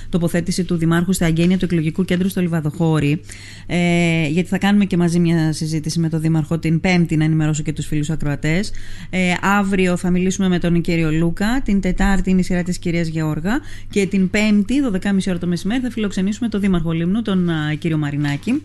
τοποθέτηση 0.09 0.63
του 0.63 0.75
Δημάρχου 0.75 1.13
στα 1.13 1.25
αγγένεια 1.25 1.57
του 1.57 1.65
εκλογικού 1.65 2.05
κέντρου 2.05 2.29
στο 2.35 2.43
Λιβαδοχώρι, 2.43 3.21
ε, 3.65 4.27
γιατί 4.27 4.49
θα 4.49 4.57
κάνουμε 4.57 4.85
και 4.85 4.97
μαζί 4.97 5.19
μια 5.19 5.53
συζήτηση 5.53 5.99
με 5.99 6.09
τον 6.09 6.21
Δήμαρχο 6.21 6.59
την 6.59 6.79
Πέμπτη, 6.79 7.15
να 7.17 7.23
ενημερώσω 7.23 7.63
και 7.63 7.73
τους 7.73 7.85
φίλους 7.85 8.09
ακροατές. 8.09 8.71
Ε, 9.09 9.33
αύριο 9.41 9.97
θα 9.97 10.09
μιλήσουμε 10.09 10.47
με 10.47 10.59
τον 10.59 10.81
κύριο 10.81 11.11
Λούκα. 11.11 11.61
Την 11.61 11.81
Τετάρτη 11.81 12.29
είναι 12.29 12.39
η 12.39 12.43
σειρά 12.43 12.63
της 12.63 12.77
κυρίας 12.77 13.07
Γεώργα. 13.07 13.59
Και 13.89 14.05
την 14.05 14.29
Πέμπτη, 14.29 14.81
12.30 14.81 15.27
ώρα 15.27 15.39
το 15.39 15.47
μεσημέρι, 15.47 15.81
θα 15.81 15.89
φιλοξενήσουμε 15.89 16.49
τον 16.49 16.61
Δήμαρχο 16.61 16.91
Λίμνου, 16.91 17.21
τον 17.21 17.49
κύριο 17.79 17.97
Μαρινάκη. 17.97 18.61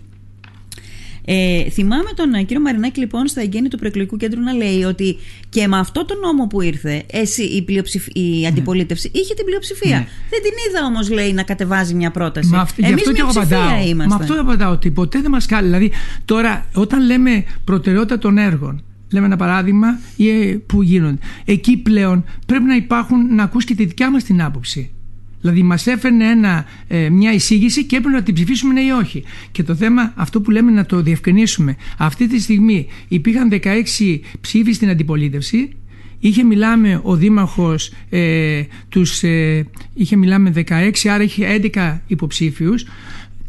Ε, 1.25 1.70
θυμάμαι 1.70 2.11
τον 2.14 2.34
ε, 2.34 2.43
κύριο 2.43 2.62
Μαρινάκη 2.62 3.00
λοιπόν 3.00 3.28
στα 3.28 3.40
εγγένεια 3.40 3.70
του 3.70 3.78
προεκλογικού 3.78 4.17
κέντρου 4.17 4.40
να 4.40 4.52
λέει 4.52 4.82
ότι 4.82 5.17
και 5.49 5.69
με 5.69 5.78
αυτό 5.78 6.05
το 6.05 6.14
νόμο 6.22 6.46
που 6.46 6.61
ήρθε 6.61 7.02
εσύ, 7.11 7.43
η, 7.43 7.64
η 8.12 8.40
ναι. 8.40 8.46
αντιπολίτευση 8.46 9.11
είχε 9.14 9.34
την 9.34 9.44
πλειοψηφία. 9.44 9.99
Ναι. 9.99 10.06
Δεν 10.31 10.43
την 10.43 10.52
είδα 10.69 10.87
όμως 10.87 11.11
λέει 11.11 11.32
να 11.32 11.43
κατεβάζει 11.43 11.94
μια 11.94 12.11
πρόταση. 12.11 12.50
Εμείς 12.76 13.11
μειοψηφία 13.12 13.82
είμαστε. 13.87 14.17
Με 14.17 14.25
αυτό 14.25 14.40
απαντάω 14.40 14.72
ότι 14.72 14.90
ποτέ 14.90 15.20
δεν 15.20 15.31
μας 15.31 15.46
κάνει. 15.46 15.67
Δηλαδή 15.67 15.90
τώρα 16.25 16.67
όταν 16.75 17.06
λέμε 17.06 17.44
προτεραιότητα 17.64 18.19
των 18.19 18.38
έργων 18.38 18.84
Λέμε 19.12 19.26
ένα 19.26 19.37
παράδειγμα 19.37 19.99
ε, 20.19 20.56
που 20.67 20.82
γίνονται. 20.82 21.19
Εκεί 21.44 21.76
πλέον 21.76 22.25
πρέπει 22.46 22.64
να 22.64 22.75
υπάρχουν, 22.75 23.34
να 23.34 23.43
ακούς 23.43 23.64
και 23.64 23.75
τη 23.75 23.84
δικιά 23.84 24.11
μας 24.11 24.25
την 24.25 24.43
άποψη. 24.43 24.90
Δηλαδή 25.40 25.62
μας 25.62 25.87
έφερνε 25.87 26.25
ένα, 26.25 26.64
ε, 26.88 27.08
μια 27.08 27.32
εισήγηση 27.32 27.84
και 27.84 27.96
έπρεπε 27.96 28.16
να 28.16 28.22
την 28.22 28.34
ψηφίσουμε 28.34 28.72
ναι 28.72 28.81
ή 28.81 28.90
όχι. 28.90 29.25
Και 29.52 29.62
το 29.62 29.75
θέμα 29.75 30.12
αυτό 30.16 30.40
που 30.40 30.50
λέμε 30.50 30.70
να 30.70 30.87
το 30.87 31.02
διευκρινίσουμε. 31.02 31.76
Αυτή 31.98 32.26
τη 32.26 32.40
στιγμή 32.40 32.87
υπήρχαν 33.08 33.48
16 33.52 34.20
ψήφοι 34.40 34.72
στην 34.72 34.88
αντιπολίτευση. 34.88 35.70
Είχε 36.19 36.42
μιλάμε 36.42 37.00
ο 37.02 37.16
δήμαρχος 37.16 37.92
ε, 38.10 38.62
τους, 38.88 39.22
ε, 39.22 39.66
είχε 39.94 40.16
μιλάμε 40.16 40.52
16 40.54 40.90
άρα 41.10 41.22
είχε 41.22 41.60
11 41.75 41.98
υποψήφιους. 42.06 42.86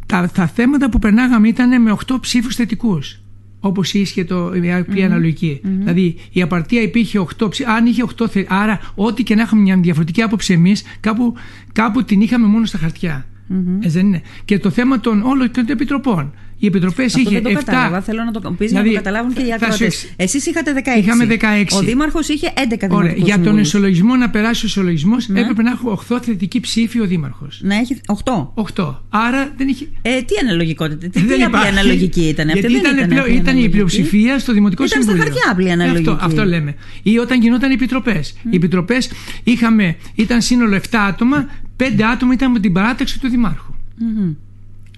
Τα, 0.06 0.32
τα 0.34 0.48
θέματα 0.48 0.90
που 0.90 1.00
περνάγαμε 1.00 1.48
ήταν 1.48 1.82
με 1.82 1.96
8 2.08 2.16
ψήφους 2.22 2.56
θετικούς 2.56 3.21
όπως 3.62 3.94
ίσχυε 3.94 4.26
το, 4.26 4.54
η 4.54 4.74
απλή 4.74 5.04
αναλογικη 5.04 5.62
Δηλαδή 5.64 6.16
η 6.32 6.42
απαρτία 6.42 6.82
υπήρχε 6.82 7.26
8 7.40 7.48
αν 7.68 7.86
είχε 7.86 8.04
8 8.18 8.44
άρα 8.48 8.80
ό,τι 8.96 9.24
και 9.24 9.36
να 9.36 9.42
είχαμε 9.42 9.62
μια 9.62 9.78
διαφορετική 9.78 10.22
άποψη 10.22 10.54
εμείς 10.54 10.84
κάπου, 11.00 11.34
κάπου 11.74 12.04
την 12.04 12.22
είχαμε 12.22 12.48
μόνο 12.48 12.66
στα 12.66 12.78
χαρτιά. 12.78 13.26
Mm-hmm. 13.52 13.88
δεν 13.88 14.06
είναι. 14.06 14.22
Και 14.46 14.60
το 14.60 14.70
θέμα 14.70 15.00
των 15.00 15.22
όλων 15.22 15.52
των 15.52 15.66
επιτροπών. 15.68 16.34
Οι 16.62 16.66
επιτροπές 16.66 17.16
είχε. 17.16 17.40
Δεν 17.40 17.44
το 17.44 17.50
7. 17.50 17.54
κατάλαβα. 17.54 18.02
Θέλω 18.02 18.24
να 18.24 18.32
το 18.32 18.52
πεις 18.52 18.70
δηλαδή, 18.70 18.88
να 18.88 18.94
το 18.94 19.02
καταλάβουν 19.02 19.34
και 19.34 19.42
οι 19.42 19.54
ακροατές. 19.54 20.14
Εσείς 20.16 20.46
είχατε 20.46 20.74
16. 20.74 21.00
Είχαμε 21.00 21.26
16. 21.26 21.66
Ο 21.72 21.80
Δήμαρχος 21.80 22.28
είχε 22.28 22.54
11 22.80 22.88
Ωραία. 22.90 23.14
Για 23.16 23.40
τον 23.40 23.58
ισολογισμό 23.58 24.16
να 24.16 24.30
περάσει 24.30 24.66
ο 24.66 24.68
ισολογισμός 24.68 25.28
ναι. 25.28 25.40
έπρεπε 25.40 25.62
να 25.62 25.72
έχω 25.72 26.02
8 26.10 26.18
θετική 26.22 26.60
ψήφοι 26.60 27.00
ο 27.00 27.06
Δήμαρχος. 27.06 27.60
Να 27.64 27.76
έχει 27.76 28.02
8. 28.24 28.48
8. 28.76 28.96
Άρα 29.10 29.54
δεν 29.58 29.68
είχε. 29.68 29.88
Ε, 30.02 30.22
τι 30.22 30.36
αναλογικότητα. 30.42 31.10
Τι, 31.10 31.22
δεν 31.22 31.52
τι 31.52 31.58
αναλογική 31.68 32.22
ήταν. 32.22 32.48
Αυτή 32.48 32.60
Γιατί 32.60 32.76
ήταν, 32.76 32.98
ήταν, 32.98 33.10
πλέον, 33.10 33.32
ήταν 33.32 33.58
η 33.58 33.70
πλειοψηφία 33.70 34.40
στο 34.40 34.54
Δημοτικό 34.54 34.84
ήταν 34.84 35.02
Συμβούλιο. 35.02 35.24
Ήταν 35.24 35.34
στα 35.34 35.42
χαρτιά 35.42 35.64
απλή 35.64 35.72
αναλογική. 35.72 36.10
Αυτό, 36.10 36.26
αυτό 36.26 36.46
λέμε. 36.46 36.76
Ή 37.04 37.18
όταν 37.18 37.42
γινόταν 37.42 37.70
οι 37.72 37.74
επιτροπές. 37.74 38.36
Οι 38.52 38.56
επιτροπές 38.56 39.10
ήταν 40.16 40.42
σύνολο 40.42 40.76
7 40.76 40.80
άτομα, 40.92 41.50
5 41.98 42.02
άτομα 42.02 42.34
ήταν 42.34 42.52
με 42.52 42.60
την 42.60 42.74
παράταξη 42.74 43.20
του 43.20 43.30
Δημάρχου. 43.30 43.74
Mm-hmm. 43.74 44.36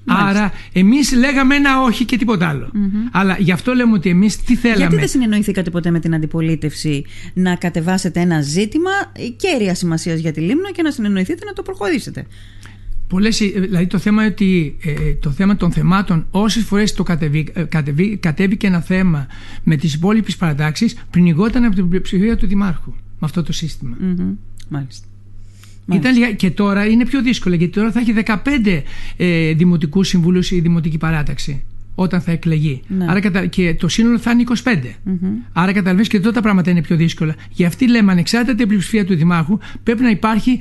Άρα 0.05 0.51
εμείς 0.73 1.13
λέγαμε 1.13 1.55
ένα 1.55 1.81
όχι 1.81 2.05
και 2.05 2.17
τίποτα 2.17 2.69
Αλλά 3.11 3.37
γι' 3.39 3.51
αυτό 3.51 3.73
λέμε 3.73 3.93
ότι 3.93 4.09
εμείς 4.09 4.37
τι 4.37 4.55
θέλαμε. 4.55 4.79
Γιατί 4.79 4.95
δεν 4.95 5.07
συνεννοηθήκατε 5.07 5.69
ποτέ 5.69 5.91
με 5.91 5.99
την 5.99 6.15
αντιπολίτευση 6.15 7.05
να 7.33 7.55
κατεβάσετε 7.55 8.19
ένα 8.19 8.41
ζήτημα 8.41 8.91
κέρια 9.35 9.75
σημασίας 9.75 10.19
για 10.19 10.31
τη 10.31 10.39
Λίμνο 10.39 10.71
και 10.71 10.81
να 10.81 10.91
συνεννοηθείτε 10.91 11.45
να 11.45 11.53
το 11.53 11.61
προχωρήσετε; 11.61 12.25
Πολλές, 13.07 13.41
ε, 13.41 13.45
δηλαδή 13.45 13.87
το 13.87 13.97
θέμα, 13.97 14.25
ότι, 14.25 14.77
ε, 14.83 15.13
το 15.13 15.31
θέμα 15.31 15.55
των 15.55 15.71
θεμάτων 15.71 16.27
όσες 16.31 16.63
φορές 16.63 16.93
το 16.93 17.03
κατεβεί, 17.03 17.47
ε, 17.53 17.63
κατεβεί, 17.63 18.17
κατέβηκε 18.17 18.67
ένα 18.67 18.81
θέμα 18.81 19.27
με 19.63 19.75
τις 19.75 19.93
υπόλοιπες 19.93 20.35
παρατάξεις 20.35 20.95
πνιγόταν 21.09 21.63
από 21.63 21.75
την 21.75 21.89
πλειοψηφία 21.89 22.37
του 22.37 22.47
Δημάρχου 22.47 22.91
με 22.91 23.19
αυτό 23.19 23.43
το 23.43 23.53
συστημα 23.53 23.97
Μάλιστα. 24.69 25.07
Ήταν, 25.91 26.35
και 26.35 26.51
τώρα 26.51 26.85
είναι 26.85 27.05
πιο 27.05 27.21
δύσκολο 27.21 27.55
γιατί 27.55 27.73
τώρα 27.73 27.91
θα 27.91 27.99
έχει 27.99 28.13
15 28.25 28.81
ε, 29.17 29.53
δημοτικούς 29.53 30.07
συμβούλους 30.07 30.51
η 30.51 30.59
δημοτική 30.59 30.97
παράταξη 30.97 31.63
όταν 31.95 32.21
θα 32.21 32.31
εκλεγεί. 32.31 32.81
Ναι. 32.87 33.05
Άρα, 33.09 33.45
και 33.45 33.75
το 33.75 33.87
σύνολο 33.87 34.17
θα 34.19 34.31
είναι 34.31 34.43
25. 34.63 34.69
Mm-hmm. 34.73 35.15
Άρα 35.53 35.71
καταλαβαίνεις 35.71 36.07
και 36.07 36.19
τότε 36.19 36.31
τα 36.31 36.41
πράγματα 36.41 36.71
είναι 36.71 36.81
πιο 36.81 36.95
δύσκολα. 36.95 37.35
Γι' 37.51 37.65
αυτή 37.65 37.89
λέμε 37.89 38.11
ανεξάρτητα 38.11 38.55
την 38.55 38.67
πλειοψηφία 38.67 39.05
του 39.05 39.15
Δημάρχου 39.15 39.57
πρέπει 39.83 40.01
να 40.01 40.09
υπάρχει 40.09 40.59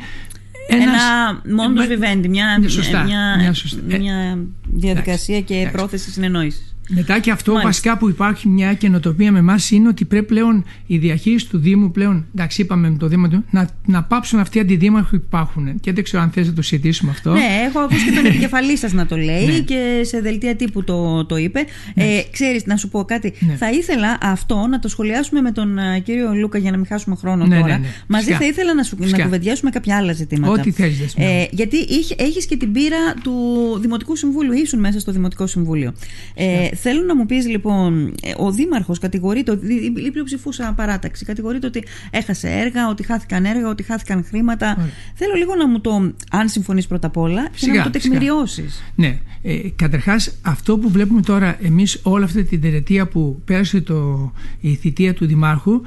ένας, 0.69 0.87
ένα 0.87 1.55
μόνος 1.55 1.87
βιβέντη, 1.87 2.29
μια, 2.29 2.59
μια, 2.59 3.05
μια, 3.05 3.55
ε, 3.89 3.99
μια 3.99 4.39
διαδικασία 4.73 5.41
και 5.41 5.69
πρόθεση 5.73 6.11
συνεννόησης. 6.11 6.72
Μετά 6.95 7.19
και 7.19 7.31
αυτό 7.31 7.53
Μάλιστα. 7.53 7.69
βασικά 7.69 7.99
που 7.99 8.09
υπάρχει 8.09 8.49
μια 8.49 8.75
καινοτοπία 8.75 9.33
με 9.33 9.39
εμάς 9.39 9.71
είναι 9.71 9.89
ότι 9.89 10.05
πρέπει 10.05 10.27
πλέον 10.27 10.65
η 10.87 10.99
διαχείριση 10.99 11.49
του 11.49 11.59
Δήμου 11.59 11.91
πλέον, 11.91 12.27
εντάξει 12.35 12.63
είπαμε 12.63 12.91
με 12.91 12.97
το 12.97 13.07
Δήμο, 13.07 13.45
να, 13.51 13.69
να 13.87 14.03
πάψουν 14.03 14.39
αυτοί 14.39 14.59
οι 14.59 14.61
αντιδήμαρχοι 14.61 15.11
που 15.11 15.25
υπάρχουν. 15.27 15.81
Και 15.81 15.93
δεν 15.93 16.05
ξέρω 16.05 16.23
αν 16.23 16.31
θες 16.31 16.47
να 16.47 16.53
το 16.53 16.63
συζητήσουμε 16.63 17.11
αυτό. 17.11 17.33
Ναι, 17.33 17.47
έχω 17.69 17.79
ακούσει 17.79 18.05
και 18.05 18.15
τον 18.15 18.27
επικεφαλής 18.31 18.79
σας 18.79 18.93
να 18.93 19.07
το 19.07 19.17
λέει 19.17 19.47
ναι. 19.47 19.59
και 19.59 20.01
σε 20.03 20.21
δελτία 20.21 20.57
τύπου 20.57 20.85
το, 20.85 21.25
το 21.25 21.37
είπε. 21.37 21.65
Ναι. 21.95 22.05
Ε, 22.05 22.25
ξέρεις, 22.31 22.67
να 22.67 22.77
σου 22.77 22.89
πω 22.89 23.05
κάτι. 23.05 23.33
Ναι. 23.39 23.55
Θα 23.57 23.71
ήθελα 23.71 24.19
αυτό 24.23 24.67
να 24.71 24.79
το 24.79 24.89
σχολιάσουμε 24.89 25.41
με 25.41 25.53
τον 25.53 25.79
uh, 25.79 26.03
κύριο 26.03 26.35
Λούκα 26.35 26.59
για 26.59 26.71
να 26.71 26.77
μην 26.77 26.87
χάσουμε 26.87 27.17
χρόνο 27.17 27.47
ναι, 27.47 27.61
τώρα. 27.61 27.79
Ναι, 27.79 27.87
Μαζί 28.07 28.25
Φυσικά. 28.25 28.45
θα 28.45 28.51
ήθελα 28.51 28.75
να, 28.75 28.83
σου, 28.83 28.97
να 28.99 29.23
κουβεντιάσουμε 29.23 29.71
κάποια 29.71 29.97
άλλα 29.97 30.13
ζητήματα. 30.13 30.53
Ό,τι 30.53 30.71
θέλεις. 30.71 31.15
Ε, 31.17 31.47
γιατί 31.51 31.77
έχεις 32.17 32.47
και 32.47 32.57
την 32.57 32.73
πείρα 32.73 33.15
του 33.23 33.33
Δημοτικού 33.81 34.17
Συμβούλου, 34.17 34.53
ήσουν 34.53 34.81
μέσα 34.81 35.01
στο 35.01 35.13
Δημοτικό 35.13 35.47
Συμβούλιο. 35.47 35.93
Ε, 36.35 36.69
Θέλω 36.85 37.03
να 37.03 37.17
μου 37.17 37.27
πεις 37.27 37.49
λοιπόν, 37.49 38.15
ε, 38.23 38.33
ο 38.37 38.53
Δήμαρχος 38.53 38.99
κατηγορείται, 38.99 39.59
η 40.07 40.11
πλειοψηφούσα 40.11 40.73
παράταξη 40.77 41.25
κατηγορείται 41.25 41.67
ότι 41.67 41.85
έχασε 42.11 42.51
έργα, 42.51 42.89
ότι 42.89 43.03
χάθηκαν 43.03 43.45
έργα, 43.45 43.69
ότι 43.69 43.83
χάθηκαν 43.83 44.25
χρήματα. 44.25 44.89
Θέλω 45.15 45.35
λίγο 45.35 45.55
να 45.55 45.69
μου 45.69 45.81
το, 45.81 46.13
αν 46.31 46.49
συμφωνείς 46.49 46.87
πρώτα 46.87 47.07
απ' 47.07 47.17
όλα, 47.17 47.49
και 47.57 47.67
να 47.67 47.77
μου 47.77 47.83
το 47.83 47.91
τεκμηριώσεις. 47.91 48.83
Ναι. 48.95 49.19
Ε, 49.43 49.59
Καταρχάς, 49.77 50.39
αυτό 50.43 50.79
που 50.79 50.91
βλέπουμε 50.91 51.21
τώρα 51.21 51.59
εμείς, 51.63 52.01
όλη 52.03 52.25
αυτή 52.25 52.45
την 52.45 52.61
τερετία 52.61 53.07
που 53.07 53.43
πέρασε 53.45 53.81
το, 53.81 54.33
η 54.61 54.75
θητεία 54.75 55.15
του 55.15 55.27
Δημάρχου, 55.27 55.81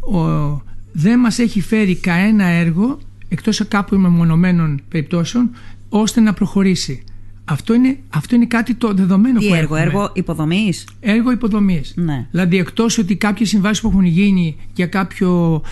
ο, 0.00 0.62
δεν 0.92 1.18
μας 1.18 1.38
έχει 1.38 1.60
φέρει 1.60 1.96
κανένα 1.96 2.44
έργο 2.44 2.98
εκτός 3.28 3.68
κάπου 3.68 3.96
μεμονωμένων 3.96 4.80
περιπτώσεων 4.88 5.50
ώστε 5.88 6.20
να 6.20 6.32
προχωρήσει. 6.32 7.04
Αυτό 7.52 7.74
είναι, 7.74 7.98
αυτό 8.08 8.34
είναι 8.34 8.46
κάτι 8.46 8.74
το 8.74 8.92
δεδομένο 8.94 9.38
Τι 9.38 9.46
που 9.46 9.54
έργο, 9.54 9.76
έχουμε. 9.76 9.90
έργο 9.90 10.10
υποδομής; 10.14 10.86
Έργο 11.00 11.30
υποδομής. 11.30 11.92
Ναι. 11.96 12.26
Δηλαδή, 12.30 12.58
εκτός 12.58 12.98
ότι 12.98 13.16
κάποιες 13.16 13.48
συμβάσεις 13.48 13.80
που 13.80 13.88
έχουν 13.88 14.04
γίνει 14.04 14.56
για 14.74 14.86
κάποιο 14.86 15.62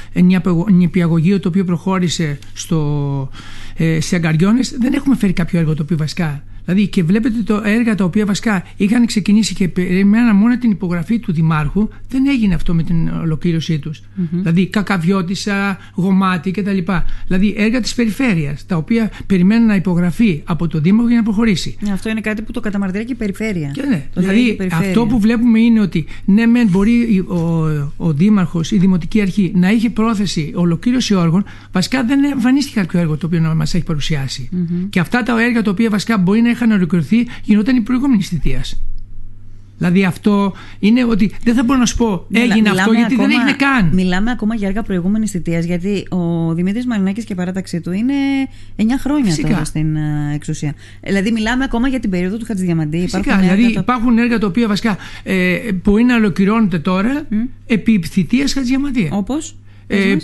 νηπιαγωγείο 0.70 1.40
το 1.40 1.48
οποίο 1.48 1.64
προχώρησε 1.64 2.38
στο, 2.52 3.28
ε, 3.76 4.00
σε 4.00 4.16
αγκαριώνες, 4.16 4.76
δεν 4.80 4.92
έχουμε 4.92 5.16
φέρει 5.16 5.32
κάποιο 5.32 5.58
έργο 5.58 5.74
το 5.74 5.82
οποίο 5.82 5.96
βασικά. 5.96 6.44
Δηλαδή 6.72 6.88
και 6.88 7.02
βλέπετε 7.02 7.42
το 7.42 7.62
έργα 7.64 7.94
τα 7.94 8.04
οποία 8.04 8.26
βασικά 8.26 8.64
είχαν 8.76 9.06
ξεκινήσει 9.06 9.54
και 9.54 9.68
περιμέναν 9.68 10.36
μόνο 10.36 10.58
την 10.58 10.70
υπογραφή 10.70 11.18
του 11.18 11.32
Δημάρχου, 11.32 11.88
δεν 12.08 12.26
έγινε 12.26 12.54
αυτό 12.54 12.74
με 12.74 12.82
την 12.82 13.08
ολοκλήρωσή 13.08 13.78
τους. 13.78 13.98
Mm-hmm. 14.00 14.28
Δηλαδή 14.30 14.66
Κακαβιώτησα, 14.66 15.78
Γομάτι 15.94 16.50
κτλ. 16.50 16.78
Δηλαδή 17.26 17.54
έργα 17.56 17.80
της 17.80 17.94
περιφέρειας, 17.94 18.66
τα 18.66 18.76
οποία 18.76 19.10
περιμένουν 19.26 19.66
να 19.66 19.74
υπογραφεί 19.74 20.42
από 20.44 20.66
τον 20.66 20.82
Δήμαρχο 20.82 21.08
για 21.08 21.16
να 21.16 21.22
προχωρήσει. 21.22 21.76
Ναι, 21.80 21.92
αυτό 21.92 22.10
είναι 22.10 22.20
κάτι 22.20 22.42
που 22.42 22.52
το 22.52 22.60
καταμαρτυρεί 22.60 23.04
και 23.04 23.12
η 23.12 23.16
περιφέρεια. 23.16 23.68
Και 23.68 23.82
ναι, 23.82 24.06
δηλαδή 24.14 24.56
αυτό 24.72 25.06
που 25.06 25.20
βλέπουμε 25.20 25.58
είναι 25.58 25.80
ότι 25.80 26.06
ναι, 26.24 26.46
μεν 26.46 26.68
μπορεί 26.68 27.24
ο, 27.28 27.36
ο 27.96 28.12
Δήμαρχος, 28.12 28.70
η 28.70 28.78
Δημοτική 28.78 29.20
Αρχή 29.20 29.52
να 29.54 29.70
είχε 29.70 29.90
πρόθεση 29.90 30.52
ολοκλήρωση 30.54 31.14
όργων, 31.14 31.44
βασικά 31.72 32.04
δεν 32.04 32.24
εμφανίστηκε 32.24 32.80
κάποιο 32.80 33.00
έργο 33.00 33.16
το 33.16 33.26
οποίο 33.26 33.40
να 33.40 33.54
μας 33.54 33.74
έχει 33.74 33.84
παρουσιάσει. 33.84 34.48
Mm-hmm. 34.52 34.86
Και 34.90 35.00
αυτά 35.00 35.22
τα 35.22 35.42
έργα 35.42 35.62
τα 35.62 35.70
οποία 35.70 35.90
βασικά 35.90 36.18
μπορεί 36.18 36.40
να 36.40 36.48
είχαν 36.64 36.76
ολοκληρωθεί 36.76 37.26
γινόταν 37.42 37.76
η 37.76 37.80
προηγούμενη 37.80 38.22
θητείας. 38.22 38.82
Δηλαδή 39.78 40.04
αυτό 40.04 40.52
είναι 40.78 41.04
ότι 41.04 41.32
δεν 41.44 41.54
θα 41.54 41.62
μπορώ 41.62 41.78
να 41.78 41.86
σου 41.86 41.96
πω 41.96 42.26
έγινε 42.32 42.70
αυτό 42.70 42.92
γιατί 42.92 43.14
ακόμα, 43.14 43.28
δεν 43.28 43.38
έγινε 43.38 43.56
καν. 43.56 43.90
Μιλάμε 43.92 44.30
ακόμα 44.30 44.54
για 44.54 44.68
έργα 44.68 44.82
προηγούμενης 44.82 45.30
θητείας 45.30 45.64
γιατί 45.64 46.06
ο 46.10 46.54
Δημήτρης 46.54 46.86
Μαρινάκης 46.86 47.24
και 47.24 47.32
η 47.32 47.36
παράταξή 47.36 47.80
του 47.80 47.92
είναι 47.92 48.14
9 48.76 48.82
χρόνια 48.98 49.24
Φυσικά. 49.24 49.48
τώρα 49.48 49.64
στην 49.64 49.96
uh, 49.96 50.34
εξουσία. 50.34 50.74
Δηλαδή 51.02 51.32
μιλάμε 51.32 51.64
ακόμα 51.64 51.88
για 51.88 52.00
την 52.00 52.10
περίοδο 52.10 52.36
του 52.36 52.44
Χατζηδιαμαντή. 52.44 53.00
Φυσικά. 53.00 53.36
δηλαδή 53.36 53.72
το... 53.72 53.80
υπάρχουν 53.80 54.18
έργα 54.18 54.38
τα 54.38 54.46
οποία 54.46 54.68
βασικά 54.68 54.96
ε, 55.22 55.72
μπορεί 55.72 56.04
να 56.04 56.16
ολοκληρώνονται 56.16 56.78
τώρα 56.78 57.22
mm. 57.30 57.34
επί 57.66 58.02
θητείας 58.10 58.52
Χατζηδιαμαντή. 58.52 59.08
Όπως; 59.12 59.56
Ε, 59.86 60.16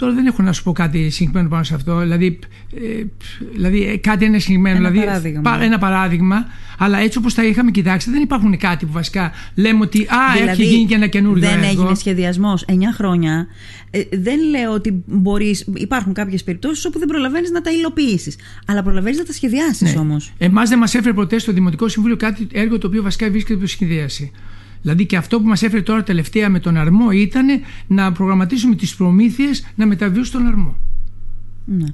Τώρα 0.00 0.12
δεν 0.12 0.26
έχω 0.26 0.42
να 0.42 0.52
σου 0.52 0.62
πω 0.62 0.72
κάτι 0.72 1.10
συγκεκριμένο 1.10 1.48
πάνω 1.48 1.62
σε 1.62 1.74
αυτό. 1.74 1.98
Δηλαδή, 1.98 2.38
ε, 2.74 3.04
δηλαδή 3.52 3.86
ε, 3.86 3.96
κάτι 3.96 4.24
είναι 4.24 4.38
συγκεκριμένο. 4.38 4.76
Ένα, 4.76 4.90
δηλαδή, 4.90 5.06
παράδειγμα. 5.06 5.62
ένα 5.62 5.78
παράδειγμα. 5.78 6.46
Αλλά 6.78 6.98
έτσι 6.98 7.18
όπως 7.18 7.34
τα 7.34 7.44
είχαμε 7.44 7.70
κοιτάξει, 7.70 8.10
δεν 8.10 8.22
υπάρχουν 8.22 8.56
κάτι 8.56 8.86
που 8.86 8.92
βασικά 8.92 9.32
λέμε 9.54 9.80
ότι 9.82 10.00
Α, 10.02 10.32
δηλαδή, 10.34 10.50
έχει 10.50 10.64
γίνει 10.64 10.86
και 10.86 10.94
ένα 10.94 11.06
καινούργιο 11.06 11.48
Δεν 11.48 11.62
έργο. 11.62 11.68
έγινε 11.68 11.94
σχεδιασμός 11.94 12.64
9 12.68 12.72
χρόνια. 12.94 13.46
Ε, 13.90 14.00
δεν 14.12 14.38
λέω 14.50 14.72
ότι 14.72 15.02
μπορείς. 15.06 15.66
Υπάρχουν 15.74 16.12
κάποιες 16.12 16.44
περιπτώσεις 16.44 16.84
όπου 16.84 16.98
δεν 16.98 17.08
προλαβαίνεις 17.08 17.50
να 17.50 17.60
τα 17.60 17.70
υλοποιήσεις. 17.70 18.36
Αλλά 18.66 18.82
προλαβαίνεις 18.82 19.18
να 19.18 19.24
τα 19.24 19.32
σχεδιάσεις 19.32 19.94
ναι. 19.94 20.00
όμως. 20.00 20.32
Εμάς 20.38 20.68
δεν 20.68 20.78
μας 20.78 20.94
έφερε 20.94 21.14
ποτέ 21.14 21.38
στο 21.38 21.52
Δημοτικό 21.52 21.88
Συμβούλιο 21.88 22.16
κάτι 22.16 22.48
έργο 22.52 22.78
το 22.78 22.86
οποίο 22.86 23.02
βασικά 23.02 23.30
βρίσκεται 23.30 23.58
υπό 23.58 23.66
σχεδιάση. 23.66 24.32
Δηλαδή 24.82 25.06
και 25.06 25.16
αυτό 25.16 25.40
που 25.40 25.46
μας 25.46 25.62
έφερε 25.62 25.82
τώρα 25.82 26.02
τελευταία 26.02 26.48
με 26.48 26.60
τον 26.60 26.76
αρμό 26.76 27.10
ήταν 27.10 27.46
να 27.86 28.12
προγραμματίσουμε 28.12 28.74
τις 28.74 28.96
προμήθειες 28.96 29.66
να 29.74 29.86
μεταβιούν 29.86 30.24
στον 30.24 30.46
αρμό. 30.46 30.76
Ναι. 31.64 31.86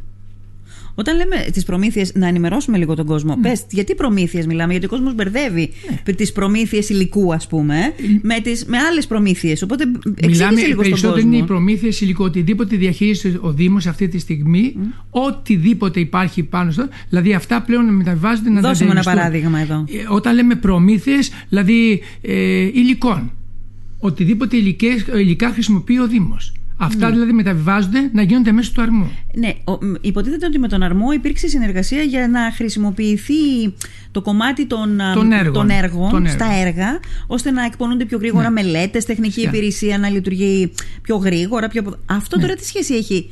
Όταν 0.98 1.16
λέμε 1.16 1.36
τις 1.52 1.64
προμήθειες, 1.64 2.12
να 2.14 2.26
ενημερώσουμε 2.26 2.78
λίγο 2.78 2.94
τον 2.94 3.06
κόσμο. 3.06 3.36
Ναι. 3.36 3.48
Πες, 3.48 3.64
γιατί 3.70 3.94
προμήθειες 3.94 4.46
μιλάμε, 4.46 4.70
Γιατί 4.70 4.86
ο 4.86 4.88
κόσμος 4.88 5.14
μπερδεύει 5.14 5.70
ναι. 6.06 6.12
τις 6.12 6.32
προμήθειες 6.32 6.88
υλικού, 6.88 7.34
ας 7.34 7.46
πούμε, 7.46 7.76
ε. 7.78 7.92
με, 8.22 8.40
τις, 8.40 8.64
με 8.64 8.78
άλλες 8.78 9.06
προμήθειες. 9.06 9.62
Οπότε 9.62 9.84
μιλάμε 10.26 10.60
λίγο 10.60 10.82
περισσότερο 10.82 11.20
είναι 11.20 11.36
οι 11.36 11.42
προμήθειες 11.42 12.00
υλικού. 12.00 12.24
Οτιδήποτε 12.24 12.76
διαχειρίζεται 12.76 13.38
ο 13.40 13.52
Δήμος 13.52 13.86
αυτή 13.86 14.08
τη 14.08 14.18
στιγμή, 14.18 14.76
mm. 14.76 15.04
οτιδήποτε 15.10 16.00
υπάρχει 16.00 16.42
πάνω 16.42 16.70
στο. 16.70 16.88
Δηλαδή 17.08 17.34
αυτά 17.34 17.62
πλέον 17.62 17.94
μεταβιβάζονται 17.94 18.50
να 18.50 18.60
Δώσουμε 18.60 18.90
ένα 18.90 19.02
παράδειγμα 19.02 19.58
εδώ. 19.58 19.84
Ε, 19.88 20.14
όταν 20.14 20.34
λέμε 20.34 20.54
προμήθειες, 20.54 21.30
δηλαδή 21.48 22.02
ε, 22.20 22.60
υλικών. 22.60 23.30
Οτιδήποτε 23.98 24.56
υλικά 25.14 25.50
χρησιμοποιεί 25.50 25.98
ο 25.98 26.06
Δήμος. 26.06 26.52
Αυτά 26.76 27.06
ναι. 27.06 27.12
δηλαδή 27.12 27.32
μεταβιβάζονται 27.32 28.10
να 28.12 28.22
γίνονται 28.22 28.52
μέσω 28.52 28.72
του 28.72 28.82
αρμού. 28.82 29.10
Ναι, 29.34 29.52
υποτίθεται 30.00 30.46
ότι 30.46 30.58
με 30.58 30.68
τον 30.68 30.82
αρμό 30.82 31.12
υπήρξε 31.12 31.48
συνεργασία 31.48 32.02
για 32.02 32.28
να 32.28 32.52
χρησιμοποιηθεί 32.52 33.34
το 34.10 34.22
κομμάτι 34.22 34.66
των, 34.66 35.00
των, 35.14 35.32
έργων, 35.32 35.52
των 35.52 35.70
έργων, 35.70 36.28
στα 36.28 36.46
έργα, 36.66 37.00
ώστε 37.26 37.50
να 37.50 37.64
εκπονούνται 37.64 38.04
πιο 38.04 38.18
γρήγορα 38.18 38.50
ναι. 38.50 38.62
μελέτες, 38.62 39.04
τεχνική 39.04 39.40
υπηρεσία 39.40 39.98
να 39.98 40.08
λειτουργεί 40.08 40.72
πιο 41.02 41.16
γρήγορα. 41.16 41.68
Πιο... 41.68 41.98
Αυτό 42.06 42.36
ναι. 42.36 42.42
τώρα 42.42 42.54
τι 42.54 42.64
σχέση 42.64 42.94
έχει 42.94 43.30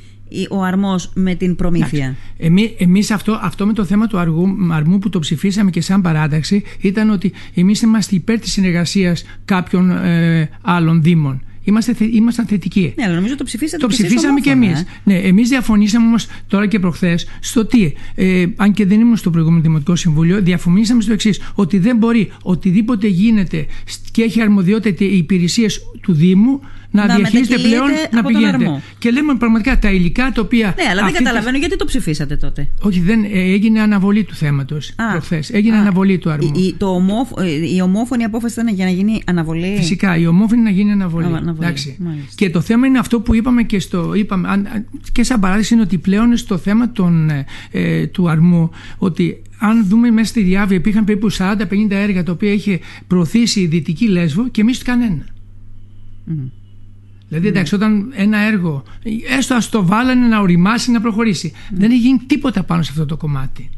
ο 0.51 0.63
αρμός 0.63 1.11
με 1.15 1.35
την 1.35 1.57
προμήθεια; 1.57 2.17
Εμεί 2.37 2.75
εμείς 2.79 3.11
αυτό, 3.11 3.39
αυτό 3.43 3.67
με 3.67 3.73
το 3.73 3.85
θέμα 3.85 4.07
του 4.07 4.19
αργού, 4.19 4.57
αρμού 4.73 4.99
που 4.99 5.09
το 5.09 5.19
ψηφίσαμε 5.19 5.71
και 5.71 5.81
σαν 5.81 6.01
παράταξη 6.01 6.63
ήταν 6.81 7.11
ότι 7.11 7.33
εμείς 7.55 7.83
είμαστε 7.83 8.15
υπέρ 8.15 8.39
της 8.39 8.53
συνεργασίας 8.53 9.25
κάποιων 9.45 9.91
ε, 9.91 10.51
άλλων 10.63 11.03
δήμων. 11.03 11.43
Είμαστε, 11.65 11.95
ήμασταν 12.13 12.47
θετικοί. 12.47 12.93
Ναι, 12.97 13.05
αλλά 13.05 13.15
νομίζω 13.15 13.37
το 13.37 13.45
ψηφίσατε 13.45 13.83
Το 13.83 13.89
ψηφίσαμε 13.89 14.41
και 14.41 14.51
εμείς. 14.51 14.81
Ε; 14.81 14.87
Ναι, 15.05 15.15
εμείς 15.15 15.49
διαφωνήσαμε 15.49 16.07
όμως 16.07 16.27
τώρα 16.47 16.67
και 16.67 16.79
προχθές 16.79 17.27
στο 17.41 17.67
τι, 17.67 17.93
ε, 18.15 18.45
αν 18.57 18.73
και 18.73 18.87
δεν 18.87 19.01
ήμουν 19.01 19.17
στο 19.17 19.31
προηγούμενο 19.31 19.63
Δημοτικό 19.63 19.97
Συμβούλιο, 19.97 20.43
διαφωνήσαμε 20.43 21.03
στο 21.03 21.13
εξής, 21.13 21.41
ότι 21.55 21.79
δεν 21.79 21.97
μπορεί 21.97 22.33
οτιδήποτε 22.43 23.07
γίνεται 23.07 23.67
και 24.11 24.23
έχει 24.23 24.41
αρμοδιότητα 24.41 25.05
οι 25.05 25.17
υπηρεσίες 25.17 25.81
του 26.01 26.13
Δήμου 26.13 26.61
να, 26.95 27.07
να 27.07 27.15
διαχειρίζεται 27.15 27.59
πλέον 27.59 27.89
να 28.11 28.23
πηγαίνετε. 28.23 28.83
Και 28.99 29.11
λέμε 29.11 29.35
πραγματικά 29.35 29.79
τα 29.79 29.91
υλικά 29.91 30.33
τα 30.35 30.41
οποία. 30.41 30.75
Ναι, 30.77 30.85
αλλά 30.91 31.03
δεν 31.05 31.13
καταλαβαίνω 31.13 31.59
γιατί 31.59 31.77
το 31.77 31.85
ψηφίσατε 31.85 32.37
τότε; 32.37 32.69
Όχι, 32.81 33.01
δεν, 33.01 33.25
ε, 33.25 33.29
έγινε 33.41 33.81
αναβολή 33.81 34.25
του 34.25 34.35
θέματος 34.35 34.93
προχθές. 35.11 35.51
Έγινε 35.51 35.77
α, 35.77 35.81
αναβολή 35.81 36.19
του 36.19 36.31
αρμού. 36.31 36.53
Η, 36.57 36.75
το 36.79 36.87
ομόφ, 36.87 37.31
ε, 37.39 37.75
η 37.75 37.81
ομόφωνη 37.81 38.25
απόφαση 38.25 38.61
ήταν 38.61 38.75
για 38.75 38.85
να 38.85 38.91
γίνει 38.91 39.23
αναβολή. 39.27 39.75
Φυσικά, 39.77 40.17
η 40.17 40.27
ομόφωνη 40.27 40.63
να 40.63 40.71
γίνει 40.71 40.93
αναβολή. 40.93 41.27
Α, 41.27 41.41
αναβολή. 41.61 41.97
Και 42.35 42.51
το 42.51 42.61
θέμα 42.61 42.87
είναι 42.87 42.99
αυτό 42.99 43.21
που 43.21 43.35
είπαμε 43.35 43.63
και, 43.63 43.79
στο, 43.79 44.15
είπαμε, 44.15 44.63
και 45.13 45.23
σαν 45.23 45.41
παράδειγμα 45.41 45.69
είναι 45.73 45.83
ότι 45.83 45.99
πλέον 45.99 46.37
στο 46.37 46.59
θέμα 46.59 46.93
των, 46.93 47.31
ε, 47.71 48.07
του 48.07 48.29
αρμού, 48.29 48.71
ότι 48.99 49.43
αν 49.59 49.87
δούμε 49.87 50.11
μέσα 50.11 50.29
στη 50.29 50.43
διάβια 50.43 50.77
υπήρχαν 50.77 51.05
περίπου 51.05 51.33
40-50 51.33 51.91
έργα 51.91 52.23
τα 52.23 52.33
οποία 52.33 52.53
είχε 52.53 52.81
προωθήσει 53.07 53.61
η 53.61 53.67
Δυτική 53.67 54.09
Λέσβο 54.09 54.49
και 54.49 54.61
εμείς 54.61 54.83
κανένα. 54.83 55.27
Mm. 56.29 56.51
Δηλαδή, 57.29 57.49
εντάξει, 57.49 57.75
όταν 57.75 58.13
ένα 58.15 58.39
έργο, 58.39 58.83
έστω 59.39 59.55
ας 59.55 59.69
το 59.69 59.87
βάλανε 59.87 60.27
να 60.27 60.41
οριμάσει, 60.41 60.91
να 60.91 61.01
προχωρήσει. 61.01 61.53
Δεν 61.71 61.91
έχει 61.91 62.01
γίνει 62.01 62.21
τίποτα 62.27 62.63
πάνω 62.63 62.83
σε 62.83 62.91
αυτό 62.93 63.07
το 63.07 63.17
κομμάτι. 63.17 63.71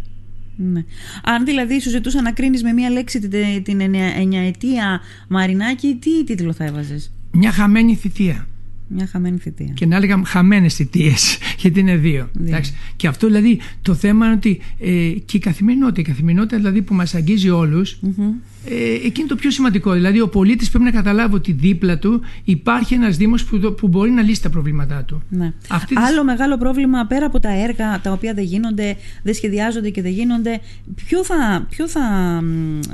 Ναι. 0.56 0.84
Αν 1.22 1.44
δηλαδή 1.44 1.80
σου 1.80 1.90
ζητούσα 1.90 2.22
να 2.22 2.32
κρίνεις 2.32 2.62
με 2.62 2.72
μία 2.72 2.90
λέξη 2.90 3.18
την, 3.18 3.62
την 3.62 3.80
εννιαετία 4.16 5.00
Μαρινάκη, 5.28 5.98
τι 6.00 6.24
τίτλο 6.24 6.52
θα 6.52 6.64
έβαζες; 6.64 7.12
Μια 7.36 7.52
χαμένη 7.52 7.94
θητεία. 7.94 8.46
Μια 8.88 9.06
χαμένη 9.06 9.38
θητεία. 9.38 9.72
Και 9.74 9.86
να 9.86 9.96
έλεγα 9.96 10.22
χαμένες 10.24 10.74
θητείες, 10.74 11.38
γιατί 11.60 11.80
είναι 11.80 11.96
δύο. 11.96 12.28
δύο. 12.32 12.60
Και 12.96 13.06
αυτό 13.06 13.26
δηλαδή 13.26 13.58
το 13.82 13.94
θέμα 13.94 14.26
είναι 14.26 14.34
ότι 14.34 14.60
ε, 14.78 15.10
και 15.24 15.36
η 15.36 15.38
καθημερινότητα, 15.38 16.00
η 16.00 16.04
καθημερινότητα 16.04 16.56
δηλαδή 16.56 16.82
που 16.82 16.94
μας 16.94 17.14
αγγίζει 17.14 17.50
όλους, 17.50 17.98
mm-hmm. 18.02 18.32
Ε, 18.68 19.06
εκεί 19.06 19.20
είναι 19.20 19.28
το 19.28 19.36
πιο 19.36 19.50
σημαντικό. 19.50 19.92
Δηλαδή 19.92 20.20
ο 20.20 20.28
πολίτης 20.28 20.68
πρέπει 20.70 20.84
να 20.84 20.90
καταλάβει 20.90 21.34
ότι 21.34 21.52
δίπλα 21.52 21.98
του 21.98 22.20
υπάρχει 22.44 22.94
ένας 22.94 23.16
Δήμος 23.16 23.44
που, 23.44 23.74
που 23.74 23.88
μπορεί 23.88 24.10
να 24.10 24.22
λύσει 24.22 24.42
τα 24.42 24.50
προβλήματά 24.50 25.04
του. 25.04 25.22
Ναι. 25.28 25.52
Αυτή 25.68 25.94
Άλλο 25.96 26.24
μεγάλο 26.24 26.58
πρόβλημα 26.58 27.06
πέρα 27.06 27.26
από 27.26 27.40
τα 27.40 27.50
έργα 27.62 28.00
τα 28.00 28.12
οποία 28.12 28.34
δεν 28.34 28.44
γίνονται, 28.44 28.96
δεν 29.22 29.34
σχεδιάζονται 29.34 29.90
και 29.90 30.02
δεν 30.02 30.12
γίνονται, 30.12 30.60
ποιο 30.94 31.24
θα, 31.24 31.66
ποιο 31.70 31.88
θα 31.88 32.00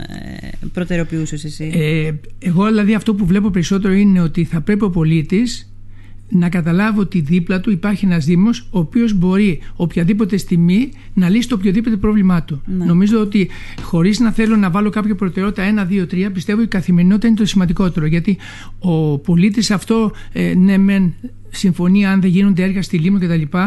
ε, 0.09 0.49
προτεραιοποιούσες 0.73 1.45
εσύ; 1.45 1.73
Ε, 1.75 2.12
εγώ 2.38 2.67
δηλαδή 2.67 2.95
αυτό 2.95 3.14
που 3.14 3.26
βλέπω 3.26 3.50
περισσότερο 3.50 3.95
είναι 3.95 4.21
ότι 4.21 4.45
θα 4.45 4.61
πρέπει 4.61 4.85
ο 4.85 4.91
πολίτης 4.91 5.73
να 6.33 6.49
καταλάβει 6.49 6.99
ότι 6.99 7.21
δίπλα 7.21 7.61
του 7.61 7.71
υπάρχει 7.71 8.05
ένας 8.05 8.25
Δήμος 8.25 8.67
ο 8.71 8.79
οποίος 8.79 9.15
μπορεί 9.15 9.61
οποιαδήποτε 9.77 10.37
στιγμή 10.37 10.91
να 11.15 11.29
λύσει 11.29 11.49
το 11.49 11.55
οποιοδήποτε 11.55 11.97
πρόβλημά 11.97 12.43
του. 12.43 12.62
Ναι. 12.67 12.85
Νομίζω 12.85 13.21
ότι 13.21 13.49
χωρίς 13.83 14.21
να 14.21 14.31
θέλω 14.33 14.57
να 14.57 14.71
βάλω 14.71 14.91
κάποια 14.91 15.15
προτεραιότητα 15.15 15.62
ένα, 15.62 15.85
δύο, 15.85 16.07
τρία 16.07 16.31
πιστεύω 16.31 16.59
ότι 16.59 16.67
η 16.67 16.71
καθημερινότητα 16.71 17.27
είναι 17.27 17.37
το 17.37 17.47
σημαντικότερο 17.47 18.07
γιατί 18.07 18.39
ο 18.79 19.19
πολίτης 19.19 19.71
αυτό 19.71 20.12
ε, 20.33 20.55
ναι 20.55 20.79
μεν 20.79 21.15
συμφωνεί 21.51 22.07
αν 22.07 22.21
δεν 22.21 22.31
γίνονται 22.31 22.62
έργα 22.62 22.83
στη 22.83 22.99
Λίμνο 22.99 23.19
κτλ. 23.19 23.59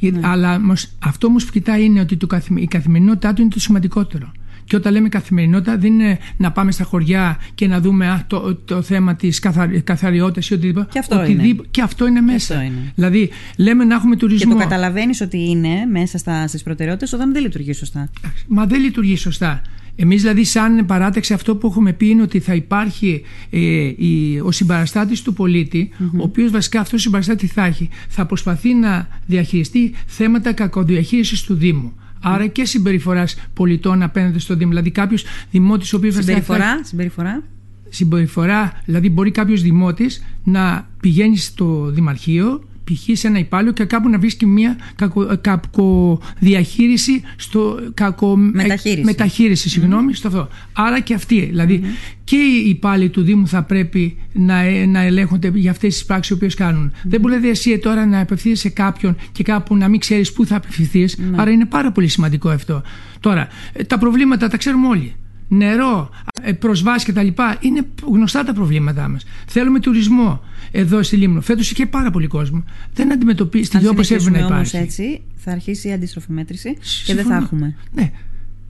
Ναι. 0.00 0.20
Αλλά 0.22 0.60
αυτό 0.98 1.26
όμως 1.26 1.44
που 1.44 1.52
κοιτάει 1.52 1.84
είναι 1.84 2.00
ότι 2.00 2.16
το, 2.16 2.26
η 2.54 2.66
καθημερινότητά 2.66 3.32
του 3.32 3.42
είναι 3.42 3.50
το 3.50 3.60
σημαντικότερο. 3.60 4.32
Και 4.72 4.78
όταν 4.78 4.92
λέμε 4.92 5.08
καθημερινότητα, 5.08 5.76
δεν 5.76 5.92
είναι 5.92 6.18
να 6.36 6.52
πάμε 6.52 6.72
στα 6.72 6.84
χωριά 6.84 7.38
και 7.54 7.66
να 7.66 7.80
δούμε 7.80 8.08
α, 8.08 8.24
το, 8.26 8.54
το 8.54 8.82
θέμα 8.82 9.14
της 9.14 9.38
καθαριότητας 9.84 10.48
ή 10.48 10.54
οτιδήποτε. 10.54 10.86
Και 10.92 10.98
αυτό, 10.98 11.24
είναι. 11.24 11.56
Και 11.70 11.82
αυτό 11.82 12.06
είναι 12.06 12.20
μέσα. 12.20 12.54
Αυτό 12.54 12.66
είναι. 12.66 12.92
Δηλαδή, 12.94 13.30
λέμε 13.56 13.84
να 13.84 13.94
έχουμε 13.94 14.16
τουρισμό. 14.16 14.52
Και 14.52 14.58
το 14.58 14.68
καταλαβαίνεις 14.68 15.20
ότι 15.20 15.48
είναι 15.50 15.86
μέσα 15.90 16.46
στις 16.46 16.62
προτεραιότητες 16.62 17.12
όταν 17.12 17.32
δεν 17.32 17.42
λειτουργεί 17.42 17.72
σωστά. 17.72 18.10
Μα 18.48 18.66
δεν 18.66 18.80
λειτουργεί 18.80 19.16
σωστά. 19.16 19.62
Εμείς 19.96 20.22
δηλαδή, 20.22 20.44
σαν 20.44 20.86
παράταξη, 20.86 21.32
αυτό 21.32 21.56
που 21.56 21.66
έχουμε 21.66 21.92
πει 21.92 22.08
είναι 22.08 22.22
ότι 22.22 22.40
θα 22.40 22.54
υπάρχει 22.54 23.22
ε, 23.50 23.58
η, 23.96 24.40
ο 24.44 24.50
συμπαραστάτης 24.50 25.22
του 25.22 25.32
πολίτη, 25.32 25.90
mm-hmm. 25.92 26.18
ο 26.18 26.22
οποίος 26.22 26.50
βασικά 26.50 26.80
αυτός 26.80 26.98
ο 26.98 27.02
συμπαραστάτη 27.02 27.46
θα 27.46 27.64
έχει, 27.64 27.88
θα 28.08 28.26
προσπαθεί 28.26 28.74
να 28.74 29.08
διαχειριστεί 29.26 29.94
θέματα 30.06 30.52
κακοδιαχείρισης 30.52 31.42
του 31.42 31.54
Δήμου. 31.54 31.92
Άρα 32.22 32.46
και 32.46 32.64
συμπεριφοράς 32.64 33.36
πολιτών 33.54 34.02
απέναντι 34.02 34.38
στο 34.38 34.54
Δήμο. 34.56 34.68
Δηλαδή 34.68 34.90
κάποιος 34.90 35.24
δημότης 35.50 35.92
ο 35.92 35.96
οποίος. 35.96 36.14
Συμπεριφορά, 36.14 36.84
συμπεριφορά. 36.84 37.42
Συμπεριφορά, 37.88 38.82
δηλαδή 38.84 39.10
μπορεί 39.10 39.30
κάποιος 39.30 39.62
δημότης 39.62 40.24
να 40.44 40.88
πηγαίνει 41.00 41.36
στο 41.36 41.90
Δημαρχείο 41.90 42.62
π.χ. 42.84 43.18
σε 43.18 43.26
ένα 43.26 43.38
υπάλληλο 43.38 43.72
και 43.72 43.84
κάπου 43.84 44.08
να 44.08 44.18
βρίσκει 44.18 44.46
μια 44.46 44.76
κακο, 44.96 45.38
κακοδιαχείριση 45.40 47.22
στο 47.36 47.78
κακο, 47.94 48.36
μεταχείριση, 48.36 49.04
μεταχείριση 49.04 49.68
συγγνώμη, 49.68 50.14
στο 50.14 50.28
αυτό. 50.28 50.48
Άρα 50.72 51.00
και 51.00 51.14
αυτοί, 51.14 51.40
δηλαδή 51.40 51.82
και 52.24 52.36
οι 52.36 52.68
υπάλληλοι 52.68 53.08
του 53.10 53.22
Δήμου 53.22 53.46
θα 53.46 53.62
πρέπει 53.62 54.16
να, 54.32 54.60
ε, 54.60 54.86
να 54.86 55.00
ελέγχονται 55.00 55.52
για 55.54 55.70
αυτές 55.70 55.94
τις 55.94 56.04
πράξεις 56.04 56.36
που 56.36 56.46
κάνουν. 56.56 56.92
Δεν 57.02 57.20
μπορεί 57.20 57.34
δηλαδή 57.34 57.50
εσύ 57.50 57.78
τώρα 57.78 58.06
να 58.06 58.20
απευθύνει 58.20 58.54
σε 58.54 58.68
κάποιον 58.68 59.16
και 59.32 59.42
κάπου 59.42 59.76
να 59.76 59.88
μην 59.88 60.00
ξέρεις 60.00 60.32
πού 60.32 60.46
θα 60.46 60.56
απευθυνθείς. 60.56 61.18
Άρα 61.36 61.50
είναι 61.50 61.66
πάρα 61.66 61.92
πολύ 61.92 62.08
σημαντικό 62.08 62.48
αυτό. 62.48 62.82
Τώρα, 63.20 63.48
ε, 63.72 63.84
τα 63.84 63.98
προβλήματα 63.98 64.48
τα 64.48 64.56
ξέρουμε 64.56 64.86
όλοι 64.86 65.14
νερό, 65.52 66.10
ε, 66.42 66.52
προσβάσεις 66.52 67.08
κτλ. 67.08 67.26
Είναι 67.60 67.86
γνωστά 68.04 68.44
τα 68.44 68.52
προβλήματά 68.52 69.08
μας. 69.08 69.24
Θέλουμε 69.46 69.80
τουρισμό 69.80 70.42
εδώ 70.70 71.02
στη 71.02 71.16
Λίμνο. 71.16 71.40
Φέτος 71.40 71.70
είχε 71.70 71.86
πάρα 71.86 72.10
πολύ 72.10 72.26
κόσμο. 72.26 72.64
Δεν 72.94 73.12
αντιμετωπίζει 73.12 73.68
τη 73.68 73.86
όπως 73.86 74.10
έπρεπε 74.10 74.30
να 74.30 74.38
υπάρχει. 74.38 74.76
έτσι, 74.76 75.22
θα 75.36 75.50
αρχίσει 75.50 75.88
η 75.88 75.92
αντίστροφη 75.92 76.32
μέτρηση 76.32 76.76
και 77.04 77.14
δεν 77.14 77.24
θα 77.24 77.36
έχουμε. 77.36 77.76
Ναι. 77.92 78.10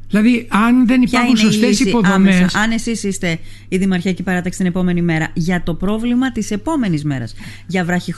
Δηλαδή, 0.08 0.46
αν 0.50 0.86
δεν 0.86 1.02
υπάρχουν 1.02 1.36
σωστές 1.36 1.80
υποδομέ. 1.80 2.46
Αν 2.54 2.70
εσείς 2.70 3.02
είστε 3.02 3.38
η 3.68 3.76
Δημαρχιακή 3.76 4.22
Παράταξη 4.22 4.58
την 4.58 4.66
επόμενη 4.66 5.02
μέρα 5.02 5.28
για 5.34 5.62
το 5.62 5.74
πρόβλημα 5.74 6.32
της 6.32 6.50
επόμενης 6.50 7.04
μέρας, 7.04 7.34
για 7.66 7.84
βραχυ, 7.84 8.14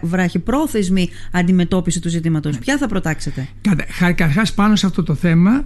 βραχυπρόθεσμη 0.00 1.08
αντιμετώπιση 1.32 2.00
του 2.00 2.08
ζητήματος, 2.08 2.58
ποια 2.58 2.78
θα 2.78 2.88
προτάξετε; 2.88 3.48
Καταρχάς, 3.98 4.54
πάνω 4.54 4.76
σε 4.76 4.86
αυτό 4.86 5.02
το 5.02 5.14
θέμα, 5.14 5.64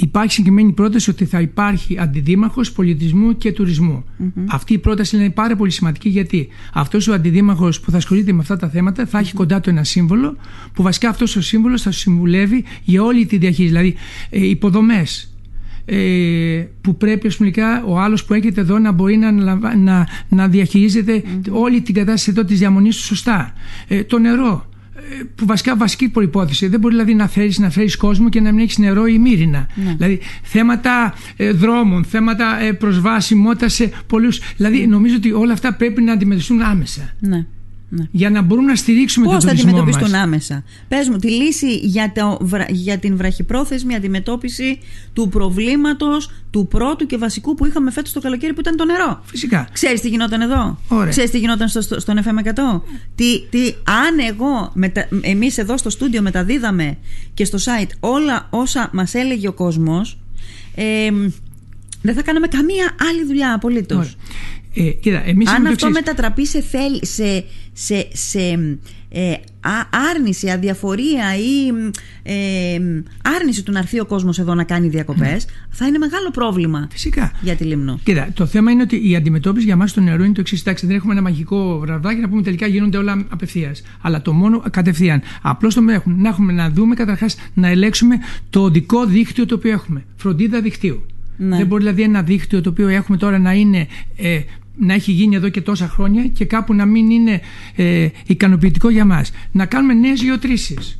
υπάρχει 0.00 0.32
συγκεκριμένη 0.32 0.72
πρόταση 0.72 1.10
ότι 1.10 1.24
θα 1.24 1.40
υπάρχει 1.40 1.98
αντιδήμαρχος 1.98 2.72
πολιτισμού 2.72 3.36
και 3.36 3.52
τουρισμου 3.52 4.04
Αυτή 4.48 4.72
η 4.72 4.78
πρόταση 4.78 5.16
είναι 5.16 5.30
πάρα 5.30 5.56
πολύ 5.56 5.70
σημαντική 5.70 6.08
γιατί 6.08 6.48
αυτός 6.72 7.08
ο 7.08 7.12
αντιδήμαρχος 7.12 7.80
που 7.80 7.90
θα 7.90 7.96
ασχολείται 7.96 8.32
με 8.32 8.40
αυτά 8.40 8.56
τα 8.56 8.68
θέματα 8.68 9.06
θα 9.06 9.18
έχει 9.18 9.34
κοντά 9.34 9.60
του 9.60 9.70
ένα 9.70 9.84
σύμβολο 9.84 10.36
που 10.72 10.82
βασικά 10.82 11.08
αυτός 11.08 11.36
ο 11.36 11.40
σύμβολος 11.40 11.82
θα 11.82 11.90
συμβουλεύει 11.90 12.64
για 12.82 13.02
όλη 13.02 13.26
τη 13.26 13.36
διαχείριση. 13.36 13.72
Δηλαδή, 13.72 13.94
ε, 14.30 14.46
υποδομές, 14.46 15.32
ε, 15.84 16.66
που 16.80 16.96
πρέπει 16.96 17.26
ας 17.26 17.36
πούμε, 17.36 17.52
ο 17.86 17.98
άλλος 18.00 18.24
που 18.24 18.34
έρχεται 18.34 18.60
εδώ 18.60 18.78
να 18.78 18.92
μπορεί 18.92 19.16
να, 19.16 19.32
να, 19.76 20.08
να 20.28 20.48
διαχειριζεται 20.48 21.22
όλη 21.50 21.80
την 21.80 21.94
κατάσταση 21.94 22.30
εδώ 22.30 22.44
της 22.44 22.58
διαμονής 22.58 22.96
του 22.96 23.02
σωστά. 23.02 23.52
Ε, 23.88 24.04
το 24.04 24.18
νερό, 24.18 24.67
που 25.34 25.46
βασικά 25.46 25.76
βασική 25.76 26.08
προπόθεση. 26.08 26.66
Δεν 26.66 26.80
μπορεί 26.80 26.94
δηλαδή 26.94 27.14
να 27.14 27.28
φέρεις 27.28 27.58
να 27.58 27.70
φέρεις 27.70 27.96
κόσμο 27.96 28.28
και 28.28 28.40
να 28.40 28.52
μην 28.52 28.62
έχεις 28.62 28.78
νερό 28.78 29.06
ή 29.06 29.18
μύρινα. 29.18 29.66
Ναι. 29.74 29.94
Δηλαδή 29.96 30.20
θέματα 30.42 31.14
ε, 31.36 31.52
δρόμων, 31.52 32.04
θέματα 32.04 32.60
ε, 32.60 32.72
προσβάσιμότητα 32.72 33.68
σε 33.68 33.90
πολλούς. 34.06 34.40
Δηλαδή 34.56 34.86
νομίζω 34.86 35.16
ότι 35.16 35.32
όλα 35.32 35.52
αυτά 35.52 35.74
πρέπει 35.74 36.02
να 36.02 36.12
αντιμετωπιστούν 36.12 36.62
άμεσα. 36.62 37.14
Ναι. 37.18 37.46
Ναι. 37.90 38.04
Για 38.10 38.30
να 38.30 38.42
μπορούμε 38.42 38.66
να 38.66 38.76
στηρίξουμε 38.76 39.26
Πώς 39.26 39.34
τον 39.34 39.42
τουρισμό 39.44 39.70
Πώς 39.70 39.80
θα 39.80 39.86
αντιμετωπίσουν 39.86 40.20
άμεσα; 40.22 40.64
Πες 40.88 41.08
μου 41.08 41.16
τη 41.16 41.30
λύση 41.30 41.76
για, 41.76 42.12
το, 42.14 42.48
για 42.68 42.98
την 42.98 43.16
βραχυπρόθεσμη 43.16 43.94
αντιμετώπιση 43.94 44.78
του 45.12 45.28
προβλήματος 45.28 46.30
του 46.50 46.66
πρώτου 46.66 47.06
και 47.06 47.16
βασικού 47.16 47.54
που 47.54 47.66
είχαμε 47.66 47.90
φέτος 47.90 48.12
το 48.12 48.20
καλοκαίρι 48.20 48.52
που 48.52 48.60
ήταν 48.60 48.76
το 48.76 48.84
νερό. 48.84 49.22
Φυσικά. 49.24 49.68
Ξέρεις 49.72 50.00
τι 50.00 50.08
γινόταν 50.08 50.40
εδώ; 50.40 50.78
Ωραία. 50.88 51.10
Ξέρεις 51.10 51.30
τι 51.30 51.38
γινόταν 51.38 51.68
στο, 51.68 51.80
στον 51.80 52.18
FM100. 52.18 52.80
Τι, 53.14 53.40
τι, 53.50 53.74
αν 53.84 54.18
εγώ, 54.28 54.70
μετα, 54.74 55.08
εμείς 55.20 55.58
εδώ 55.58 55.76
στο 55.76 55.90
στούντιο 55.90 56.22
μεταδίδαμε 56.22 56.96
και 57.34 57.44
στο 57.44 57.58
site 57.58 57.90
όλα 58.00 58.46
όσα 58.50 58.90
μας 58.92 59.14
έλεγε 59.14 59.48
ο 59.48 59.52
κόσμος 59.52 60.18
ε, 60.74 61.10
δεν 62.02 62.14
θα 62.14 62.22
κάναμε 62.22 62.46
καμία 62.46 62.94
άλλη 63.10 63.24
δουλειά 63.24 63.52
απολύτως. 63.54 64.16
Ε, 64.74 64.90
κοίτα, 64.90 65.22
εμείς 65.26 65.48
Αν 65.48 65.66
αυτό 65.66 65.90
μετατραπεί 65.90 66.46
σε, 66.46 66.60
θέλ, 66.60 66.98
σε, 67.02 67.44
σε, 67.72 68.08
σε 68.12 68.78
ε, 69.10 69.34
άρνηση, 70.12 70.50
αδιαφορία 70.50 71.36
ή 71.36 71.68
ε, 72.22 72.80
άρνηση 73.40 73.62
του 73.62 73.72
να 73.72 73.78
έρθει 73.78 74.00
ο 74.00 74.06
κόσμος 74.06 74.38
εδώ 74.38 74.54
να 74.54 74.64
κάνει 74.64 74.88
διακοπές, 74.88 75.44
ναι. 75.44 75.52
θα 75.70 75.86
είναι 75.86 75.98
μεγάλο 75.98 76.30
πρόβλημα 76.30 76.88
Φυσικά. 76.90 77.32
για 77.40 77.56
τη 77.56 77.64
Λίμνο. 77.64 77.98
Κοίτα, 78.04 78.28
το 78.34 78.46
θέμα 78.46 78.70
είναι 78.70 78.82
ότι 78.82 79.08
η 79.10 79.16
αντιμετώπιση 79.16 79.64
για 79.66 79.76
μας 79.76 79.90
στο 79.90 80.00
νερό 80.00 80.24
είναι 80.24 80.32
το 80.32 80.40
εξής. 80.40 80.60
Εντάξει, 80.60 80.86
δεν 80.86 80.96
έχουμε 80.96 81.12
ένα 81.12 81.22
μαγικό 81.22 81.78
βραδάκι 81.78 82.20
να 82.20 82.28
πούμε 82.28 82.42
τελικά 82.42 82.66
γίνονται 82.66 82.98
όλα 82.98 83.26
απευθείας. 83.28 83.82
Αλλά 84.00 84.22
το 84.22 84.32
μόνο 84.32 84.62
κατευθείαν. 84.70 85.22
Απλώς 85.42 85.74
το 85.74 85.82
έχουμε 85.90 86.16
να 86.22 86.28
έχουμε 86.28 86.52
να 86.52 86.70
δούμε 86.70 86.94
καταρχάς 86.94 87.36
να 87.54 87.68
ελέγξουμε 87.68 88.16
το 88.50 88.60
οδικό 88.60 89.06
δίκτυο 89.06 89.46
το 89.46 89.54
οποίο 89.54 89.72
έχουμε. 89.72 90.04
Φροντίδα 90.16 90.60
δικτύου. 90.60 91.06
Ναι. 91.38 91.56
Δεν 91.56 91.66
μπορεί 91.66 91.82
δηλαδή 91.82 92.02
ένα 92.02 92.22
δίκτυο 92.22 92.60
το 92.60 92.70
οποίο 92.70 92.88
έχουμε 92.88 93.16
τώρα 93.16 93.38
να 93.38 93.52
είναι 93.52 93.86
ε, 94.16 94.40
να 94.78 94.94
έχει 94.94 95.12
γίνει 95.12 95.36
εδώ 95.36 95.48
και 95.48 95.60
τόσα 95.60 95.88
χρόνια 95.88 96.26
και 96.26 96.44
κάπου 96.44 96.74
να 96.74 96.84
μην 96.84 97.10
είναι 97.10 97.40
ε, 97.76 98.08
ικανοποιητικό 98.26 98.88
για 98.90 99.04
μας. 99.04 99.30
Να 99.52 99.66
κάνουμε 99.66 99.94
νέες 99.94 100.22
γεωτρήσεις. 100.22 100.98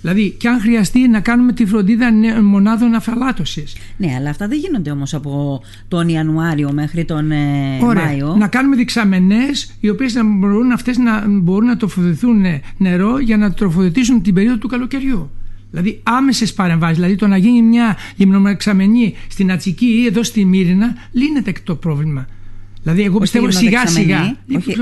Δηλαδή, 0.00 0.30
και 0.30 0.48
αν 0.48 0.60
χρειαστεί 0.60 1.08
να 1.08 1.20
κάνουμε 1.20 1.52
τη 1.52 1.66
φροντίδα 1.66 2.12
μονάδων 2.42 2.94
αφαλάτωσης. 2.94 3.76
Ναι, 3.96 4.14
αλλά 4.18 4.30
αυτά 4.30 4.48
δεν 4.48 4.58
γίνονται 4.58 4.90
όμως 4.90 5.14
από 5.14 5.62
τον 5.88 6.08
Ιανουάριο 6.08 6.72
μέχρι 6.72 7.04
τον 7.04 7.30
ε, 7.30 7.78
Μάιο. 7.94 8.34
Να 8.38 8.48
κάνουμε 8.48 8.76
δεξαμενές, 8.76 9.74
οι 9.80 9.88
οποίες 9.88 10.14
να 10.14 10.24
μπορούν, 10.24 10.72
αυτές 10.72 10.98
να 10.98 11.24
μπορούν 11.28 11.66
να 11.66 11.76
τροφοδοτηθούν 11.76 12.44
νερό 12.76 13.18
για 13.18 13.36
να 13.36 13.52
τροφοδοτήσουν 13.52 14.22
την 14.22 14.34
περίοδο 14.34 14.58
του 14.58 14.68
καλοκαιριού. 14.68 15.30
Δηλαδή 15.74 16.00
άμεσες 16.02 16.52
παρεμβάσεις, 16.52 16.96
δηλαδή 16.96 17.14
το 17.16 17.26
να 17.26 17.36
γίνει 17.36 17.62
μια 17.62 17.96
λιμνομεξαμενή 18.16 19.14
στην 19.28 19.52
Ατσική 19.52 19.86
ή 19.86 20.06
εδώ 20.06 20.22
στη 20.22 20.44
Μύρινα, 20.44 20.94
λύνεται 21.12 21.52
το 21.64 21.74
πρόβλημα. 21.74 22.26
Δηλαδή, 22.82 23.02
εγώ 23.02 23.18
πιστεύω 23.18 23.50
σιγά 23.50 23.86
σιγά. 23.86 24.36
Όχι, 24.56 24.76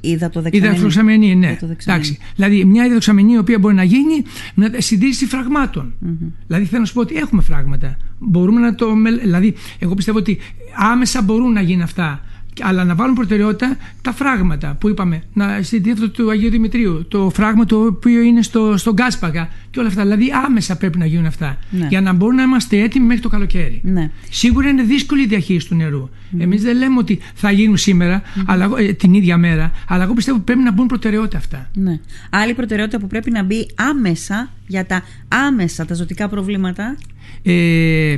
είδα 0.00 0.30
το 0.30 0.40
δεξαμενή. 0.80 1.34
ναι. 1.34 1.58
Εντάξει. 1.86 2.18
Δηλαδή, 2.34 2.64
μια 2.64 2.84
υδατοξαμενή 2.84 3.32
η 3.32 3.38
οποία 3.38 3.58
μπορεί 3.58 3.74
να 3.74 3.82
γίνει 3.82 4.22
με 4.54 4.70
συντήρηση 4.78 5.26
φραγμάτων. 5.26 5.94
Mm-hmm. 6.04 6.32
Δηλαδή, 6.46 6.64
θέλω 6.64 6.80
να 6.80 6.86
σου 6.86 6.92
πω 6.94 7.00
ότι 7.00 7.14
έχουμε 7.16 7.42
φράγματα. 7.42 7.96
Μπορούμε 8.18 8.60
να 8.60 8.74
το. 8.74 8.86
Δηλαδή, 9.22 9.54
εγώ 9.78 9.94
πιστεύω 9.94 10.18
ότι 10.18 10.38
άμεσα 10.76 11.22
μπορούν 11.22 11.52
να 11.52 11.60
γίνουν 11.60 11.82
αυτά 11.82 12.20
αλλά 12.60 12.84
να 12.84 12.94
βάλουν 12.94 13.14
προτεραιότητα 13.14 13.76
τα 14.02 14.12
φράγματα 14.12 14.76
που 14.80 14.88
είπαμε. 14.88 15.22
Να, 15.32 15.62
στην 15.62 15.82
δίθετο 15.82 16.10
του 16.10 16.30
Αγίου 16.30 16.50
Δημητρίου, 16.50 17.04
το 17.08 17.30
φράγμα 17.34 17.64
το 17.64 17.84
οποίο 17.84 18.20
είναι 18.20 18.42
στο, 18.42 18.76
στο 18.76 18.92
Γκάσπαγα 18.92 19.48
και 19.70 19.78
όλα 19.78 19.88
αυτά. 19.88 20.02
Δηλαδή 20.02 20.32
άμεσα 20.46 20.76
πρέπει 20.76 20.98
να 20.98 21.06
γίνουν 21.06 21.26
αυτά. 21.26 21.58
Ναι. 21.70 21.86
Για 21.86 22.00
να 22.00 22.12
μπορούμε 22.12 22.36
να 22.36 22.42
είμαστε 22.42 22.78
έτοιμοι 22.80 23.06
μέχρι 23.06 23.22
το 23.22 23.28
καλοκαίρι. 23.28 23.80
Ναι. 23.84 24.10
Σίγουρα 24.30 24.68
είναι 24.68 24.82
δύσκολη 24.82 25.22
η 25.22 25.26
διαχείριση 25.26 25.68
του 25.68 25.74
νερού. 25.74 26.08
Mm. 26.08 26.40
Εμείς 26.40 26.62
δεν 26.62 26.76
λέμε 26.76 26.98
ότι 26.98 27.18
θα 27.34 27.50
γίνουν 27.50 27.76
σήμερα, 27.76 28.22
mm. 28.22 28.42
αλλά, 28.46 28.70
ε, 28.78 28.92
την 28.92 29.14
ίδια 29.14 29.36
μέρα, 29.36 29.70
αλλά 29.88 30.02
εγώ 30.02 30.12
πιστεύω 30.12 30.36
ότι 30.36 30.46
πρέπει 30.46 30.62
να 30.62 30.72
μπουν 30.72 30.86
προτεραιότητα 30.86 31.38
αυτά. 31.38 31.70
Ναι. 31.74 32.00
Άλλη 32.30 32.54
προτεραιότητα 32.54 32.98
που 32.98 33.06
πρέπει 33.06 33.30
να 33.30 33.42
μπει 33.42 33.68
άμεσα 33.74 34.50
για 34.66 34.86
τα 34.86 35.02
άμεσα 35.28 35.84
τα 35.84 35.94
ζωτικά 35.94 36.28
προβλήματα. 36.28 36.96
Ε, 37.42 38.16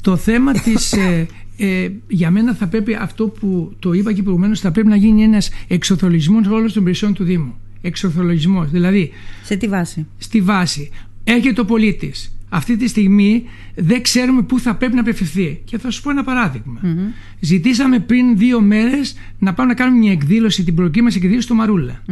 το 0.00 0.16
θέμα 0.16 0.52
της 0.52 0.92
ε, 0.92 1.26
ε, 1.56 1.88
για 2.08 2.30
μένα 2.30 2.54
θα 2.54 2.66
πρέπει 2.66 2.94
αυτό 2.94 3.28
που 3.28 3.74
το 3.78 3.92
είπα 3.92 4.12
και 4.12 4.22
προηγουμένως 4.22 4.60
θα 4.60 4.70
πρέπει 4.70 4.88
να 4.88 4.96
γίνει 4.96 5.22
ένας 5.22 5.50
εξοθολισμός 5.68 6.46
όλων 6.46 6.72
των 6.72 6.82
υπηρεσιών 6.82 7.14
του 7.14 7.24
Δήμου. 7.24 7.54
Εξοθολισμός, 7.80 8.70
δηλαδή... 8.70 9.10
Σε 9.42 9.56
τι 9.56 9.68
βάση; 9.68 10.06
Στη 10.18 10.40
βάση. 10.40 10.90
Έρχεται 11.24 11.60
ο 11.60 11.64
πολίτης. 11.64 12.36
Αυτή 12.48 12.76
τη 12.76 12.88
στιγμή 12.88 13.44
δεν 13.74 14.02
ξέρουμε 14.02 14.42
πού 14.42 14.60
θα 14.60 14.74
πρέπει 14.74 14.94
να 14.94 15.00
απευθυνθεί. 15.00 15.60
Και 15.64 15.78
θα 15.78 15.90
σου 15.90 16.02
πω 16.02 16.10
ένα 16.10 16.62
Ζητήσαμε 17.40 17.98
πριν 17.98 18.36
δύο 18.36 18.60
μέρες 18.60 19.16
να 19.38 19.54
πάμε 19.54 19.68
να 19.68 19.74
κάνουμε 19.74 19.98
μια 19.98 20.12
εκδήλωση, 20.12 20.64
την 20.64 20.74
προκλήμα 20.74 21.08
μα 21.10 21.16
εκδήλωση 21.16 21.42
στο 21.42 21.54
Μαρούλα. 21.54 22.02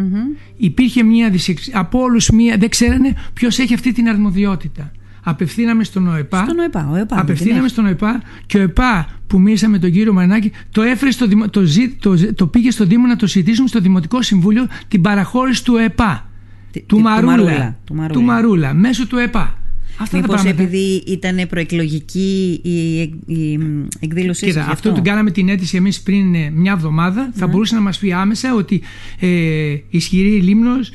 Υπήρχε 0.57 1.02
μια 1.02 1.31
δυσεξ... 1.31 1.70
Από 1.72 2.00
όλους 2.00 2.31
μία. 2.31 2.57
Δεν 2.57 2.68
ξέρανε 2.68 3.14
ποιος 3.33 3.59
έχει 3.59 3.74
αυτή 3.74 3.92
την 3.92 4.09
αρμοδιότητα 4.09 4.92
απευθύναμε 5.22 5.85
στον 5.85 6.06
ΟΕΠΑ. 6.06 6.42
Στον 6.44 6.58
ΟΕΠΑ, 6.58 6.88
ο 6.92 6.96
ΕΠΑ 6.96 7.20
απευθύναμε 7.20 7.68
στον 7.68 7.87
ΟΕΠΑ 7.87 8.22
και 8.46 8.58
ο 8.58 8.61
ΕΠΑ 8.61 9.08
που 9.26 9.40
μίλησα 9.40 9.68
με 9.68 9.78
τον 9.78 9.90
κύριο 9.90 10.12
Μαρινάκη 10.12 10.52
το, 10.70 10.82
έφερε 10.82 11.11
στο, 11.11 11.28
το, 11.50 11.62
το, 12.00 12.35
το, 12.35 12.46
πήγε 12.46 12.70
στο 12.70 12.85
Δήμο 12.85 13.06
να 13.06 13.16
το 13.16 13.26
συζητήσουμε 13.26 13.68
στο 13.68 13.80
Δημοτικό 13.80 14.22
Συμβούλιο 14.22 14.66
την 14.88 15.00
παραχώρηση 15.00 15.64
του 15.64 15.76
ΕΠΑ. 15.76 16.30
του, 16.72 16.82
του, 16.87 17.00
Μαρούλα, 17.00 17.76
του, 17.85 17.94
Μαρούλα, 17.94 18.18
του 18.18 18.22
Μαρούλα. 18.22 18.74
μέσω 18.74 19.06
του 19.06 19.16
ΕΠΑ. 19.16 19.56
Αυτά 19.96 20.16
Μήπως 20.16 20.44
επειδή 20.44 21.02
ήταν 21.06 21.46
προεκλογική 21.48 22.61
η, 22.62 23.00
η 23.35 23.58
εκδήλωσή 24.00 24.46
Κοίτα, 24.46 24.61
αυτό, 24.61 24.72
αυτό; 24.72 24.92
το 24.92 25.00
κάναμε 25.02 25.30
την 25.30 25.48
αίτηση 25.48 25.76
εμείς 25.76 26.00
πριν 26.00 26.35
ε, 26.35 26.50
μια 26.50 26.72
εβδομάδα. 26.72 27.30
Θα 27.35 27.46
ναι. 27.46 27.52
μπορούσε 27.52 27.74
να 27.74 27.80
μας 27.80 27.98
πει 27.98 28.12
άμεσα 28.12 28.54
ότι 28.54 28.82
ε, 29.20 29.76
ισχυρή 29.90 30.40
λίμνος 30.40 30.92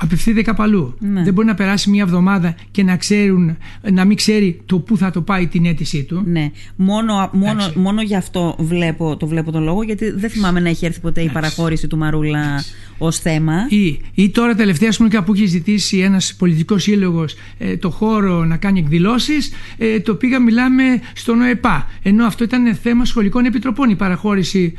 απευθύνεται 0.00 0.42
κάπου 0.42 0.62
αλλού. 0.62 0.94
Ναι. 0.98 1.22
Δεν 1.22 1.32
μπορεί 1.32 1.46
να 1.46 1.54
περάσει 1.54 1.90
μια 1.90 2.02
εβδομάδα 2.02 2.54
και 2.70 2.82
να, 2.82 2.96
ξέρουν, 2.96 3.56
να 3.92 4.04
μην 4.04 4.16
ξέρει 4.16 4.60
το 4.66 4.78
πού 4.78 4.96
θα 4.96 5.10
το 5.10 5.20
πάει 5.20 5.46
την 5.46 5.66
αίτησή 5.66 6.04
του. 6.04 6.22
Ναι. 6.26 6.50
Μόνο, 6.76 7.30
μόνο, 7.32 7.72
μόνο 7.74 8.02
γι' 8.02 8.16
αυτό 8.16 8.56
βλέπω, 8.58 9.16
το 9.16 9.26
βλέπω 9.26 9.52
τον 9.52 9.62
λόγο, 9.62 9.82
γιατί 9.82 10.10
δεν 10.10 10.30
θυμάμαι 10.30 10.60
να 10.60 10.68
έχει 10.68 10.86
έρθει 10.86 11.00
ποτέ 11.00 11.20
η 11.20 11.28
παραχώρηση 11.28 11.86
του 11.86 11.96
Μαρούλα 11.96 12.64
ως 12.98 13.18
θέμα. 13.18 13.54
Ή, 13.68 14.00
ή 14.14 14.30
τώρα 14.30 14.54
τελευταία, 14.54 14.90
πούμε, 14.96 15.08
κάπου 15.08 15.32
έχει 15.32 15.46
ζητήσει 15.46 15.98
ένας 15.98 16.34
πολιτικός 16.38 16.82
σύλλογος 16.82 17.34
ε, 17.58 17.76
το 17.76 17.90
χώρο 17.90 18.44
να 18.44 18.56
κάνει 18.56 18.78
εκδηλώσεις, 18.78 19.52
ε, 19.78 20.00
το 20.00 20.14
πήγα 20.14 20.40
μιλάμε 20.40 20.82
στον 21.14 21.40
ΟΕΠΑ. 21.40 21.86
Ενώ 22.02 22.26
αυτό 22.26 22.44
ήταν 22.44 22.74
θέμα 22.74 23.04
σχολικών 23.04 23.44
επιτροπών 23.44 23.90
η 23.90 23.96
παραχώρηση 23.96 24.76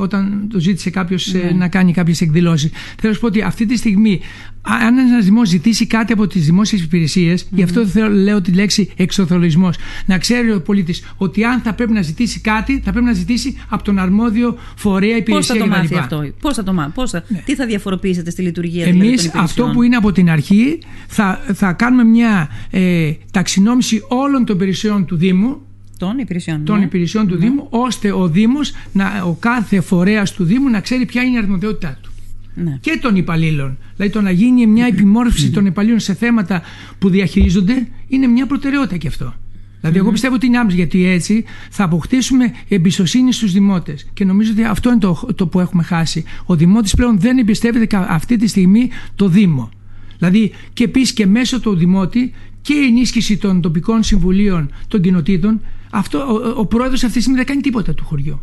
όταν 0.00 0.48
το 0.52 0.60
ζήτησε 0.60 0.90
κάποιος 0.90 1.32
Ναι. 1.32 1.38
ε, 1.40 1.52
να 1.52 1.68
κάνει 1.68 1.92
κάποιες 1.92 2.20
εκδηλώσεις. 2.20 2.70
Θέλω 2.70 3.08
να 3.08 3.12
σου 3.12 3.20
πω 3.20 3.26
ότι 3.26 3.42
αυτή 3.42 3.66
τη 3.66 3.76
στιγμή, 3.76 4.20
αν 4.62 4.98
ένας 4.98 5.24
δημόσιος 5.24 5.48
ζητήσει 5.48 5.86
κάτι 5.86 6.12
από 6.12 6.26
τις 6.26 6.44
δημόσιες 6.44 6.82
υπηρεσίες, 6.82 7.46
γι' 7.50 7.62
αυτό 7.62 7.86
θέλω, 7.86 8.08
λέω 8.08 8.40
τη 8.40 8.52
λέξη 8.52 8.90
εξοθολογισμό, 8.96 9.70
να 10.06 10.18
ξέρει 10.18 10.52
ο 10.52 10.60
πολίτης 10.62 11.04
ότι 11.16 11.44
αν 11.44 11.60
θα 11.60 11.74
πρέπει 11.74 11.92
να 11.92 12.02
ζητήσει 12.02 12.40
κάτι, 12.40 12.80
θα 12.84 12.90
πρέπει 12.90 13.06
να 13.06 13.12
ζητήσει 13.12 13.56
από 13.68 13.82
τον 13.84 13.98
αρμόδιο 13.98 14.56
φορέα 14.76 15.08
Πώς 15.10 15.18
υπηρεσία 15.18 15.54
θα 15.54 15.60
το 15.60 15.66
κτλ. 15.68 15.78
μάθει 15.78 15.94
αυτό, 15.96 16.24
Πώς 16.40 16.54
θα 16.54 16.62
το 16.62 16.72
μάθει, 16.72 16.90
πώς 16.94 17.10
θα, 17.10 17.24
τι 17.44 17.54
θα 17.54 17.66
διαφοροποιήσετε 17.66 18.30
στη 18.30 18.42
λειτουργία 18.42 18.84
δηλαδή, 18.84 19.06
Εμείς 19.06 19.20
των 19.22 19.30
υπηρεσιών; 19.30 19.44
αυτό 19.44 19.74
που 19.74 19.82
είναι 19.82 19.96
από 19.96 20.12
την 20.12 20.30
αρχή 20.30 20.78
θα, 21.06 21.40
θα 21.54 21.72
κάνουμε 21.72 22.04
μια 22.04 22.48
ε, 22.70 23.12
ταξινόμηση 23.30 24.02
όλων 24.08 24.44
των 24.44 24.56
υπηρεσιών 24.56 25.04
του 25.06 25.16
Δήμου 25.16 25.65
Των 25.98 26.18
υπηρεσιών. 26.18 26.64
των 26.64 26.78
ναι. 26.78 26.84
υπηρεσιών 26.84 27.26
του 27.26 27.36
Δήμου, 27.36 27.66
ώστε 27.70 28.12
ο 28.12 28.28
Δήμος, 28.28 28.72
να, 28.92 29.22
ο 29.24 29.36
κάθε 29.40 29.80
φορέας 29.80 30.32
του 30.32 30.44
Δήμου 30.44 30.68
να 30.68 30.80
ξέρει 30.80 31.06
ποια 31.06 31.22
είναι 31.22 31.34
η 31.34 31.38
αρμοδιότητά 31.38 31.98
του. 32.02 32.10
Ναι. 32.54 32.78
Και 32.80 32.98
των 33.02 33.16
υπαλλήλων. 33.16 33.78
Δηλαδή 33.96 34.12
το 34.12 34.20
να 34.20 34.30
γίνει 34.30 34.66
μια 34.66 34.86
επιμόρφωση 34.86 35.50
των 35.50 35.66
υπαλλήλων 35.66 36.00
σε 36.00 36.14
θέματα 36.14 36.62
που 36.98 37.08
διαχειρίζονται 37.08 37.86
είναι 38.08 38.26
μια 38.26 38.46
προτεραιότητα 38.46 38.96
και 38.96 39.08
αυτό. 39.08 39.34
Δηλαδή, 39.80 39.98
εγώ 39.98 40.10
πιστεύω 40.10 40.34
ότι 40.34 40.46
είναι 40.46 40.58
άμεση, 40.58 40.76
γιατί 40.76 41.06
έτσι 41.06 41.44
θα 41.70 41.84
αποκτήσουμε 41.84 42.52
εμπιστοσύνη 42.68 43.32
στους 43.32 43.52
δημότες. 43.52 44.06
Και 44.12 44.24
νομίζω 44.24 44.52
ότι 44.52 44.64
αυτό 44.64 44.90
είναι 44.90 44.98
το, 44.98 45.28
το 45.34 45.46
που 45.46 45.60
έχουμε 45.60 45.82
χάσει. 45.82 46.24
Ο 46.44 46.56
δημότης 46.56 46.94
πλέον 46.94 47.20
δεν 47.20 47.38
εμπιστεύεται 47.38 47.86
κα- 47.86 48.06
αυτή 48.08 48.36
τη 48.36 48.46
στιγμή 48.46 48.90
το 49.14 49.28
Δήμο. 49.28 49.70
Δηλαδή, 50.18 50.52
και 50.72 50.84
επίσης 50.84 51.12
και 51.12 51.26
μέσω 51.26 51.60
του 51.60 51.76
δημότη 51.76 52.32
και 52.62 52.74
η 52.74 52.84
ενίσχυση 52.86 53.36
των 53.36 53.60
τοπικών 53.60 54.02
συμβουλίων 54.02 54.70
των 54.88 55.00
κοινοτήτων, 55.00 55.60
αυτό, 55.98 56.18
ο, 56.18 56.32
ο, 56.32 56.52
ο 56.56 56.66
πρόεδρος 56.66 57.02
αυτή 57.02 57.14
τη 57.14 57.20
στιγμή 57.20 57.38
δεν 57.38 57.46
κάνει 57.46 57.60
τίποτα 57.60 57.94
του 57.94 58.04
χωριού. 58.04 58.40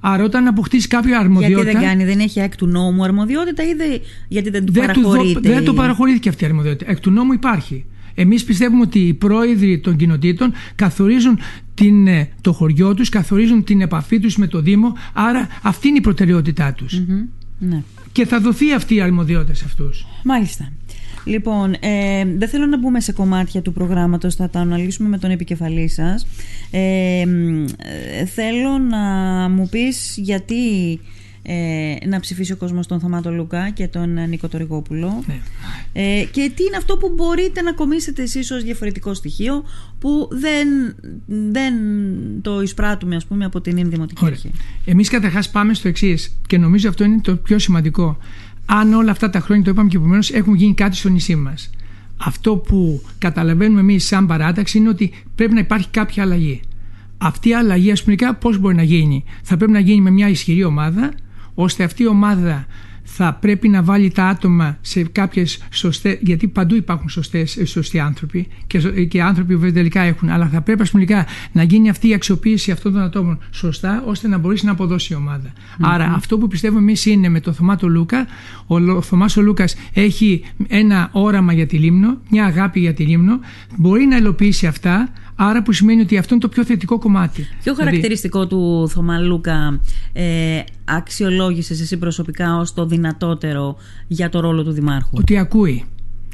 Άρα, 0.00 0.24
όταν 0.24 0.46
αποκτήσει 0.46 0.88
κάποια 0.88 1.18
αρμοδιότητα. 1.18 1.62
Γιατί 1.62 1.78
δεν 1.78 1.86
κάνει, 1.88 2.04
δεν 2.04 2.18
έχει 2.20 2.40
εκ 2.40 2.56
του 2.56 2.66
νόμου 2.66 3.04
αρμοδιότητα 3.04 3.62
ή 3.62 3.74
δεν- 3.74 4.00
γιατί 4.28 4.50
δεν 4.50 4.64
του 4.66 4.72
δεν, 4.72 4.92
του 4.92 5.00
δο- 5.00 5.08
παραχωρείται. 5.08 5.48
δεν 5.48 5.62
η- 5.62 5.64
το 5.64 5.74
παραχωρήθηκε 5.74 6.28
αυτή 6.28 6.44
η 6.44 6.46
αρμοδιότητα. 6.46 6.90
Εκ 6.90 7.00
του 7.00 7.10
νόμου 7.10 7.32
υπάρχει. 7.32 7.84
Εμείς 8.14 8.44
πιστεύουμε 8.44 8.80
ότι 8.82 8.98
οι 8.98 9.14
πρόεδροι 9.14 9.78
των 9.78 9.96
κοινοτήτων 9.96 10.52
καθορίζουν 10.74 11.38
την, 11.74 12.06
ε, 12.06 12.28
το 12.40 12.52
χωριό 12.52 12.94
τους, 12.94 13.08
καθορίζουν 13.08 13.64
την 13.64 13.80
επαφή 13.80 14.18
τους 14.20 14.36
με 14.36 14.46
το 14.46 14.60
Δήμο. 14.60 14.92
Άρα 15.12 15.48
αυτή 15.62 15.88
είναι 15.88 15.96
η 15.96 16.00
προτεραιότητά 16.00 16.72
τους. 16.72 16.98
Μμμ. 17.00 17.22
Ναι. 17.58 17.82
Και 18.12 18.26
θα 18.26 18.40
δοθεί 18.40 18.72
αυτή 18.72 18.94
η 18.94 19.00
αρμοδιότητα 19.00 19.54
σε 19.54 19.62
αυτούς. 19.66 20.06
Μάλιστα. 20.24 20.68
Λοιπόν, 21.24 21.72
ε, 21.80 22.24
δεν 22.36 22.48
θέλω 22.48 22.66
να 22.66 22.78
μπούμε 22.78 23.00
σε 23.00 23.12
κομμάτια 23.12 23.62
του 23.62 23.72
προγράμματος, 23.72 24.34
θα 24.34 24.50
τα 24.50 24.60
αναλύσουμε 24.60 25.08
με 25.08 25.18
τον 25.18 25.30
επικεφαλή 25.30 25.88
σας. 25.88 26.26
Ε, 26.70 27.22
μ, 27.26 27.64
ε, 27.64 28.24
θέλω 28.24 28.78
να 28.78 28.98
μου 29.48 29.68
πεις 29.68 30.14
γιατί 30.16 31.00
ε, 31.46 31.94
να 32.06 32.20
ψηφίσει 32.20 32.52
ο 32.52 32.56
κόσμος 32.56 32.86
τον 32.86 33.00
Θωμάτο 33.00 33.30
Λούκα 33.30 33.70
και 33.70 33.88
τον 33.88 34.18
ε, 34.18 34.26
Νίκο 34.26 34.48
Τοριγόπουλο 34.48 35.24
Ναι. 35.26 35.40
ε, 35.92 36.24
και 36.24 36.52
τι 36.54 36.64
είναι 36.64 36.76
αυτό 36.76 36.96
που 36.96 37.12
μπορείτε 37.14 37.62
να 37.62 37.72
κομίσετε 37.72 38.22
εσείς 38.22 38.50
ως 38.50 38.62
διαφορετικό 38.62 39.14
στοιχείο 39.14 39.64
που 39.98 40.28
δεν, 40.32 40.68
δεν 41.50 41.74
το 42.42 42.62
εισπράττουμε 42.62 43.16
ας 43.16 43.24
πούμε 43.24 43.44
από 43.44 43.60
την 43.60 43.76
Ινδημοτική 43.76 44.24
Ωραία. 44.24 44.34
Αρχή. 44.34 44.50
Εμείς 44.84 45.08
καταρχάς 45.08 45.50
πάμε 45.50 45.74
στο 45.74 45.88
εξής, 45.88 46.36
και 46.46 46.58
νομίζω 46.58 46.88
αυτό 46.88 47.04
είναι 47.04 47.20
το 47.22 47.36
πιο 47.36 47.58
σημαντικό. 47.58 48.18
Αν 48.66 48.92
όλα 48.92 49.10
αυτά 49.10 49.30
τα 49.30 49.40
χρόνια, 49.40 49.64
το 49.64 49.70
είπαμε 49.70 49.88
και 49.88 49.98
προηγουμένω, 49.98 50.26
έχουν 50.32 50.54
γίνει 50.54 50.74
κάτι 50.74 50.96
στο 50.96 51.08
νησί 51.08 51.36
μας. 51.36 51.70
Αυτό 52.16 52.56
που 52.56 53.02
καταλαβαίνουμε 53.18 53.80
εμείς 53.80 54.06
σαν 54.06 54.26
παράταξη 54.26 54.78
είναι 54.78 54.88
ότι 54.88 55.12
πρέπει 55.34 55.52
να 55.54 55.60
υπάρχει 55.60 55.88
κάποια 55.88 56.22
αλλαγή. 56.22 56.60
Αυτή 57.18 57.48
η 57.48 57.54
αλλαγή, 57.54 57.90
ας 57.90 58.02
πούμε, 58.02 58.16
πώς 58.40 58.58
μπορεί 58.58 58.74
να 58.74 58.82
γίνει; 58.82 59.24
Θα 59.42 59.56
πρέπει 59.56 59.72
να 59.72 59.78
γίνει 59.78 60.00
με 60.00 60.10
μια 60.10 60.28
ισχυρή 60.28 60.64
ομάδα, 60.64 61.12
ώστε 61.54 61.84
αυτή 61.84 62.02
η 62.02 62.06
ομάδα 62.06 62.66
θα 63.04 63.34
πρέπει 63.40 63.68
να 63.68 63.82
βάλει 63.82 64.10
τα 64.10 64.24
άτομα 64.26 64.78
σε 64.80 65.02
κάποιες 65.02 65.58
σωστές. 65.70 66.18
Γιατί 66.20 66.48
παντού 66.48 66.74
υπάρχουν 66.74 67.08
σωστές, 67.08 67.58
σωστοί 67.64 67.98
άνθρωποι 67.98 68.48
και, 68.66 68.78
ζω- 68.78 68.90
και 69.08 69.22
άνθρωποι 69.22 69.56
που 69.58 69.72
τελικά 69.72 70.00
έχουν. 70.00 70.28
Αλλά 70.28 70.48
θα 70.48 70.60
πρέπει, 70.60 70.82
ας 70.82 70.90
πούμε, 70.90 71.26
να 71.52 71.62
γίνει 71.62 71.88
αυτή 71.88 72.08
η 72.08 72.14
αξιοποίηση 72.14 72.70
αυτών 72.70 72.92
των 72.92 73.02
ατόμων 73.02 73.38
σωστά, 73.50 74.02
ώστε 74.06 74.28
να 74.28 74.38
μπορέσει 74.38 74.64
να 74.64 74.72
αποδώσει 74.72 75.12
η 75.12 75.16
ομάδα. 75.16 75.52
Άρα, 75.80 76.04
αυτό 76.04 76.38
που 76.38 76.48
πιστεύουμε 76.48 76.80
εμείς 76.80 77.06
είναι 77.06 77.28
με 77.28 77.40
το 77.40 77.52
Θωμάτο 77.52 77.88
Λούκα. 77.88 78.26
Ο, 78.66 78.78
Λο- 78.78 78.96
ο 78.96 79.02
Θωμάς 79.02 79.36
ο 79.36 79.42
Λούκας 79.42 79.76
έχει 79.92 80.42
ένα 80.68 81.08
όραμα 81.12 81.52
για 81.52 81.66
τη 81.66 81.76
Λίμνο, 81.78 82.18
μια 82.30 82.44
αγάπη 82.44 82.80
για 82.80 82.94
τη 82.94 83.04
Λίμνο. 83.04 83.38
Μπορεί 83.76 84.04
να 84.04 84.16
υλοποιήσει 84.16 84.66
αυτά. 84.66 85.08
Άρα, 85.36 85.62
που 85.62 85.72
σημαίνει 85.72 86.00
ότι 86.00 86.18
αυτό 86.18 86.34
είναι 86.34 86.42
το 86.42 86.48
πιο 86.48 86.64
θετικό 86.64 86.98
κομμάτι. 86.98 87.42
Ποιο 87.42 87.56
Δηλαδή, 87.62 87.80
χαρακτηριστικό 87.80 88.46
του 88.46 88.88
Θωμά 88.88 89.18
Λούκα 89.18 89.80
ε, 90.12 90.60
αξιολόγησες 90.84 91.80
εσύ 91.80 91.96
προσωπικά 91.96 92.56
ως 92.58 92.74
το 92.74 92.86
δυνατότερο 92.86 93.76
για 94.06 94.28
το 94.28 94.40
ρόλο 94.40 94.64
του 94.64 94.72
Δημάρχου; 94.72 95.10
ότι 95.12 95.38
ακούει. 95.38 95.84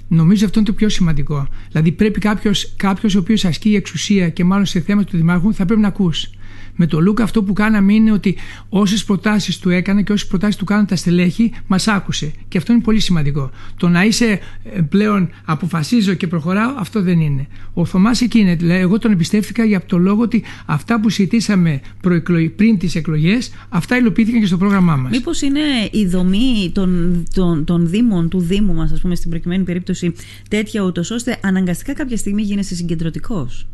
Νομίζω 0.09 0.45
αυτό 0.45 0.59
είναι 0.59 0.69
το 0.69 0.75
πιο 0.75 0.89
σημαντικό. 0.89 1.49
Δηλαδή 1.71 1.93
πρέπει 1.93 2.21
κάποιος 2.21 2.75
κάποιος 2.77 3.15
ο 3.15 3.19
οποίος 3.19 3.45
ασκεί 3.45 3.75
εξουσία 3.75 4.29
και 4.29 4.45
μάλλον 4.45 4.67
σε 4.67 4.81
θέματα 4.81 5.11
του 5.11 5.17
Δημάρχου 5.17 5.55
θα 5.55 5.65
πρέπει 5.65 5.81
να 5.81 5.89
ακούς. 5.89 6.31
Με 6.83 6.87
το 6.87 7.01
Λούκα 7.01 7.23
αυτό 7.23 7.43
που 7.43 7.53
κάναμε 7.53 7.93
είναι 7.93 8.13
ότι 8.13 8.37
όσες 8.69 9.05
προτάσεις 9.05 9.59
του 9.59 9.71
έκανε 9.71 10.03
και 10.03 10.13
όσες 10.13 10.27
προτάσεις 10.29 10.57
του 10.57 10.65
κάναν 10.65 10.87
τα 10.87 10.97
στελέχη, 10.97 11.53
μας 11.67 11.89
άκουσε. 11.89 12.33
Και 12.49 12.59
αυτό 12.59 12.73
είναι 12.73 12.83
πολύ 12.83 13.01
σημαντικό. 13.01 13.51
Το 13.77 13.89
να 13.89 14.05
είσαι 14.05 14.41
ε, 14.75 14.81
πλέον 14.81 15.29
αποφασίζω 15.45 16.15
και 16.15 16.27
προχωράω, 16.27 16.75
αυτό 16.79 17.03
δεν 17.03 17.21
είναι. 17.21 17.47
Ο 17.73 17.85
Θωμάς 17.85 18.21
εκεί 18.21 18.39
είναι. 18.39 18.55
Δηλαδή, 18.55 18.81
εγώ 18.81 18.99
τον 18.99 19.13
εμπιστεύτηκα 19.13 19.65
για 19.65 19.83
το 19.87 19.99
λόγο 19.99 20.23
ότι 20.23 20.43
αυτά 20.67 21.01
που 21.01 21.09
συζητήσαμε 21.09 21.81
προεκλογ- 22.01 22.51
πριν 22.51 22.79
τις 22.79 22.95
εκλογές, 22.95 23.53
αυτά 23.69 23.97
υλοποιήθηκαν 23.97 24.41
και 24.41 24.47
στο 24.47 24.57
πρόγραμμά 24.57 24.97
μας. 24.97 25.11
Μήπως 25.11 25.43
είναι 25.43 25.61
η 25.91 26.07
δομή 26.07 26.71
των, 26.75 27.23
των, 27.35 27.65
των 27.65 27.89
δήμων, 27.89 28.29
του 28.29 28.41
Δήμου 28.41 28.75
μας, 28.75 28.93
ας 28.93 29.01
πούμε, 29.01 29.15
στην 29.15 29.31
προκειμένη 29.31 29.65
περίπτωση 29.65 30.13
τέτοια 30.49 30.83
ούτως 30.83 31.11
ώστε 31.11 31.39
αναγκαστικά 31.43 31.93
κάποια 31.93 32.17
στιγμή 32.17 32.43
γίνεσαι 32.43 32.75
συγκεντρωτικός; 32.75 33.67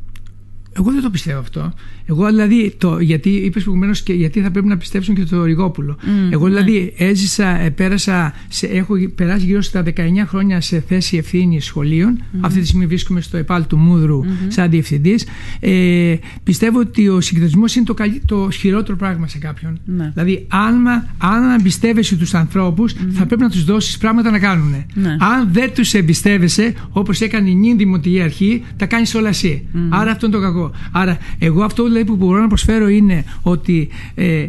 Εγώ 0.79 0.93
δεν 0.93 1.03
το 1.03 1.11
πιστεύω 1.11 1.39
αυτό. 1.39 1.73
Εγώ 2.09 2.27
δηλαδή, 2.27 2.75
το, 2.79 2.99
γιατί 3.01 3.31
είπες 3.31 3.62
προηγουμένως 3.62 4.03
και 4.03 4.12
γιατί 4.12 4.41
θα 4.41 4.51
πρέπει 4.51 4.67
να 4.67 4.77
πιστέψουν 4.77 5.15
και 5.15 5.25
το 5.25 5.45
Ριγόπουλο. 5.45 5.97
Εγώ 6.31 6.47
δηλαδή 6.47 6.93
έζησα, 6.97 7.47
ε, 7.61 7.71
πέρασα, 7.71 8.35
σε, 8.49 8.67
έχω 8.67 8.95
περάσει 9.15 9.45
γύρω 9.45 9.62
στα 9.62 9.83
19 9.83 9.91
χρόνια 10.27 10.61
σε 10.61 10.85
θέση 10.89 11.17
ευθύνη 11.17 11.61
σχολείων. 11.61 12.23
Αυτή 12.41 12.61
τη 12.61 12.67
στιγμή 12.67 12.87
βρίσκομαι 12.87 13.21
στο 13.21 13.37
ΕΠΑΛ 13.37 13.67
του 13.67 13.77
Μούδρου 13.77 14.21
σαν 14.49 14.71
διευθυντής. 14.71 15.27
Ε, 15.61 16.15
πιστεύω 16.43 16.79
ότι 16.81 17.09
ο 17.09 17.21
συγκεντρωτισμό 17.21 17.65
είναι 17.77 17.85
το, 17.85 17.95
καλύ- 17.95 18.23
το 18.27 18.49
χειρότερο 18.51 18.97
πράγμα 18.97 19.29
σε 19.29 19.39
κάποιον. 19.39 19.79
Ναι. 19.85 20.11
Δηλαδή, 20.15 20.45
αν, 20.49 20.81
μα- 20.81 21.07
αν 21.19 21.59
εμπιστεύεσαι 21.59 22.17
τους 22.17 22.35
ανθρώπους, 22.35 22.93
θα 23.11 23.27
πρέπει 23.27 23.43
να 23.43 23.51
τους 23.51 23.65
δώσεις 23.65 23.99
πράγματα 23.99 24.31
να 24.31 24.39
κάνουν. 24.39 24.85
Ναι. 24.95 25.11
Αν 25.21 25.49
δεν 25.53 25.71
τους 25.75 25.95
εμπιστεύεσαι, 25.95 26.75
όπως 26.91 27.21
έκανε 27.21 27.51
η 27.51 27.55
νυν 27.55 27.77
δημοτική 27.77 28.21
αρχή, 28.21 28.62
τα 28.77 28.87
κάνεις 28.87 29.15
όλα 29.15 29.29
εσύ. 29.29 29.62
Άρα 29.89 30.11
αυτό 30.11 30.27
είναι 30.27 30.35
το 30.35 30.41
κακό. 30.43 30.65
Άρα, 30.92 31.18
εγώ 31.38 31.62
αυτό 31.62 31.85
δηλαδή 31.85 32.05
που 32.05 32.16
μπορώ 32.16 32.40
να 32.40 32.46
προσφέρω 32.46 32.88
είναι 32.88 33.24
ότι 33.42 33.88
ε, 34.14 34.46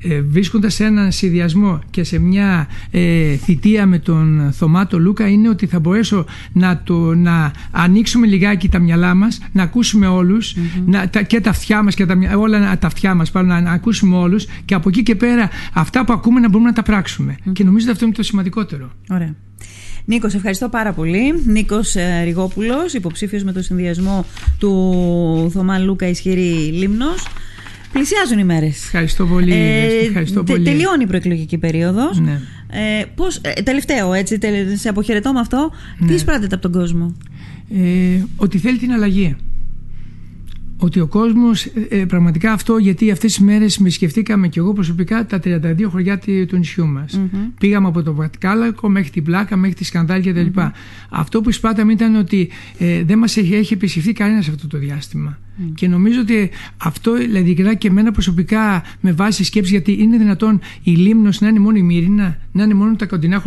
ε, 0.00 0.20
βρίσκοντας 0.20 0.74
σε 0.74 0.84
έναν 0.84 1.12
συνδυασμό 1.12 1.80
και 1.90 2.04
σε 2.04 2.18
μια 2.18 2.68
ε, 2.90 3.36
θητεία 3.36 3.86
με 3.86 3.98
τον 3.98 4.50
Θωμάτο 4.52 4.98
Λούκα 4.98 5.28
είναι 5.28 5.48
ότι 5.48 5.66
θα 5.66 5.80
μπορέσω 5.80 6.24
να, 6.52 6.82
το, 6.84 7.14
να 7.14 7.52
ανοίξουμε 7.70 8.26
λιγάκι 8.26 8.68
τα 8.68 8.78
μυαλά 8.78 9.14
μας, 9.14 9.40
να 9.52 9.62
ακούσουμε 9.62 10.06
όλους, 10.06 10.56
να, 10.86 11.08
τα, 11.08 11.22
και 11.22 11.40
τα 11.40 11.50
αυτιά 11.50 11.82
μας 11.82 11.94
και 11.94 12.06
τα, 12.06 12.14
μυα- 12.14 12.36
όλα 12.38 12.78
τα 12.78 12.86
αυτιά 12.86 13.14
μας 13.14 13.30
πάνω, 13.30 13.46
να, 13.48 13.60
να 13.60 13.70
ακούσουμε 13.70 14.16
όλους 14.16 14.46
και 14.64 14.74
από 14.74 14.88
εκεί 14.88 15.02
και 15.02 15.14
πέρα 15.14 15.50
αυτά 15.72 16.04
που 16.04 16.12
ακούμε 16.12 16.40
να 16.40 16.48
μπορούμε 16.48 16.68
να 16.68 16.74
τα 16.74 16.82
πράξουμε. 16.82 17.36
Και 17.52 17.64
νομίζω 17.64 17.84
ότι 17.84 17.92
αυτό 17.92 18.04
είναι 18.04 18.14
το 18.14 18.22
σημαντικότερο. 18.22 18.90
Ωραία. 19.10 19.34
Νίκος, 20.08 20.30
σε 20.30 20.36
ευχαριστώ 20.36 20.68
πάρα 20.68 20.92
πολύ. 20.92 21.42
Νίκος 21.46 21.94
ε, 21.94 22.22
Ριγόπουλο, 22.24 22.74
υποψήφιος 22.94 23.42
με 23.42 23.52
το 23.52 23.62
συνδυασμό 23.62 24.24
του 24.58 25.50
Θωμά 25.52 25.78
Λούκα 25.78 26.08
Ισχυρή 26.08 26.70
Λίμνος. 26.72 27.26
Πλησιάζουν 27.92 28.38
οι 28.38 28.44
μέρες. 28.44 28.84
Ευχαριστώ 28.84 29.26
πολύ. 29.26 29.52
ευχαριστώ 30.06 30.44
πολύ. 30.44 30.64
τελειώνει 30.64 31.02
η 31.02 31.06
προεκλογική 31.06 31.58
περίοδος. 31.58 32.18
Ναι. 32.20 32.40
Ε, 32.70 33.04
πώς, 33.14 33.36
ε, 33.42 33.62
τελευταίο, 33.62 34.12
έτσι, 34.12 34.38
τελε- 34.38 34.76
σε 34.76 34.88
αποχαιρετώ 34.88 35.32
με 35.32 35.40
αυτό. 35.40 35.70
Τι 35.98 36.04
Ναι. 36.04 36.12
εισπράττεται 36.12 36.54
από 36.54 36.62
τον 36.70 36.80
κόσμο; 36.80 37.14
ε, 37.74 38.22
ότι 38.36 38.58
θέλει 38.58 38.78
την 38.78 38.92
αλλαγή. 38.92 39.36
Ότι 40.86 41.00
ο 41.00 41.06
κόσμος, 41.06 41.64
ε, 41.64 41.70
ε, 41.88 42.04
πραγματικά 42.04 42.52
αυτό 42.52 42.76
γιατί 42.76 43.10
αυτές 43.10 43.34
τις 43.34 43.44
μέρες 43.44 43.78
με 43.78 43.88
σκεφτήκαμε 43.90 44.48
και 44.48 44.58
εγώ 44.58 44.72
προσωπικά 44.72 45.26
τα 45.26 45.38
32 45.44 45.88
χωριά 45.88 46.18
τη- 46.18 46.46
του 46.46 46.56
νησιού 46.56 46.86
μας. 46.86 47.20
Πήγαμε 47.58 47.88
από 47.88 48.02
το 48.02 48.14
Βατκάλακο 48.14 48.88
μέχρι 48.88 49.10
την 49.10 49.24
Πλάκα, 49.24 49.56
μέχρι 49.56 49.74
τη 49.76 49.84
Σκανδάλη 49.84 50.32
κτλ. 50.32 50.60
Αυτό 51.10 51.40
που 51.40 51.48
εισπράταμε 51.48 51.92
ήταν 51.92 52.14
ότι 52.14 52.48
ε, 52.78 53.02
δεν 53.04 53.18
μας 53.18 53.36
έχει, 53.36 53.54
έχει 53.54 53.72
επισκεφθεί 53.74 54.12
κανένας 54.12 54.48
αυτό 54.48 54.66
το 54.66 54.78
διάστημα. 54.78 55.38
Και 55.74 55.88
νομίζω 55.88 56.20
ότι 56.20 56.50
αυτό 56.76 57.14
δηλαδή 57.14 57.76
και 57.78 57.88
εμένα 57.88 58.12
προσωπικά 58.12 58.82
με 59.00 59.12
βάση 59.12 59.44
σκέψη 59.44 59.70
γιατί 59.70 59.96
είναι 60.00 60.16
δυνατόν 60.16 60.60
η 60.82 60.90
Λίμνος 60.90 61.40
να 61.40 61.48
είναι 61.48 61.58
μόνο 61.58 61.76
η 61.76 61.82
Μύρινα, 61.82 62.38
να 62.52 62.62
είναι 62.62 62.74
μόνο 62.74 62.96
τα 62.96 63.06
κοντινά 63.06 63.42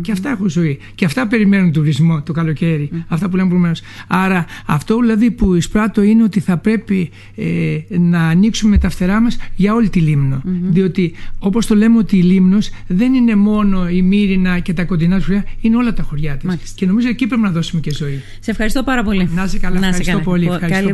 Και 0.00 0.12
αυτά 0.12 0.30
έχουν 0.30 0.48
ζωή. 0.48 0.78
Και 0.94 1.04
αυτά 1.04 1.26
περιμένουν 1.26 1.72
τουρισμό 1.72 2.22
το 2.22 2.32
καλοκαίρι. 2.32 2.90
Αυτά 3.08 3.28
που 3.28 3.36
λέμε 3.36 3.48
προηγουμένως. 3.48 3.82
Άρα 4.06 4.46
αυτό 4.66 5.00
δηλαδή 5.00 5.30
που 5.30 5.54
εισπράττω 5.54 6.02
είναι 6.02 6.22
ότι 6.22 6.40
θα 6.40 6.56
πρέπει 6.56 7.10
ε, 7.36 7.78
να 7.98 8.28
ανοίξουμε 8.28 8.78
τα 8.78 8.90
φτερά 8.90 9.20
μας 9.20 9.36
για 9.56 9.74
όλη 9.74 9.88
τη 9.88 10.00
Λίμνο. 10.00 10.42
Διότι 10.70 11.12
όπως 11.38 11.66
το 11.66 11.74
λέμε 11.74 11.98
ότι 11.98 12.16
η 12.16 12.22
Λίμνος 12.22 12.70
δεν 12.86 13.14
είναι 13.14 13.34
μόνο 13.34 13.88
η 13.88 14.02
Μύρινα 14.02 14.58
και 14.58 14.72
τα 14.72 14.84
κοντινά 14.84 15.16
τους 15.16 15.24
χωριά, 15.24 15.44
είναι 15.60 15.76
όλα 15.76 15.92
τα 15.92 16.02
χωριά 16.02 16.36
της. 16.36 16.70
Και 16.74 16.86
νομίζω 16.86 17.08
εκεί 17.08 17.26
πρέπει 17.26 17.42
να 17.42 17.50
δώσουμε 17.50 17.80
και 17.80 17.92
ζωή. 17.92 18.22
Σε 18.40 18.50
ευχαριστώ 18.50 18.82
πάρα 18.82 19.02
πολύ. 19.02 19.28
Να 19.34 19.44
είσαι 19.44 19.58
καλά. 19.58 19.80
Να 19.80 19.86
ευχαριστώ 19.86 20.18
πολύ. 20.18 20.44
Ευχαριστώ 20.44 20.74
Καλή 20.74 20.92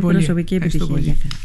πολύ. 0.57 0.69
προσωπική 0.69 1.09
επιτυχία. 1.09 1.39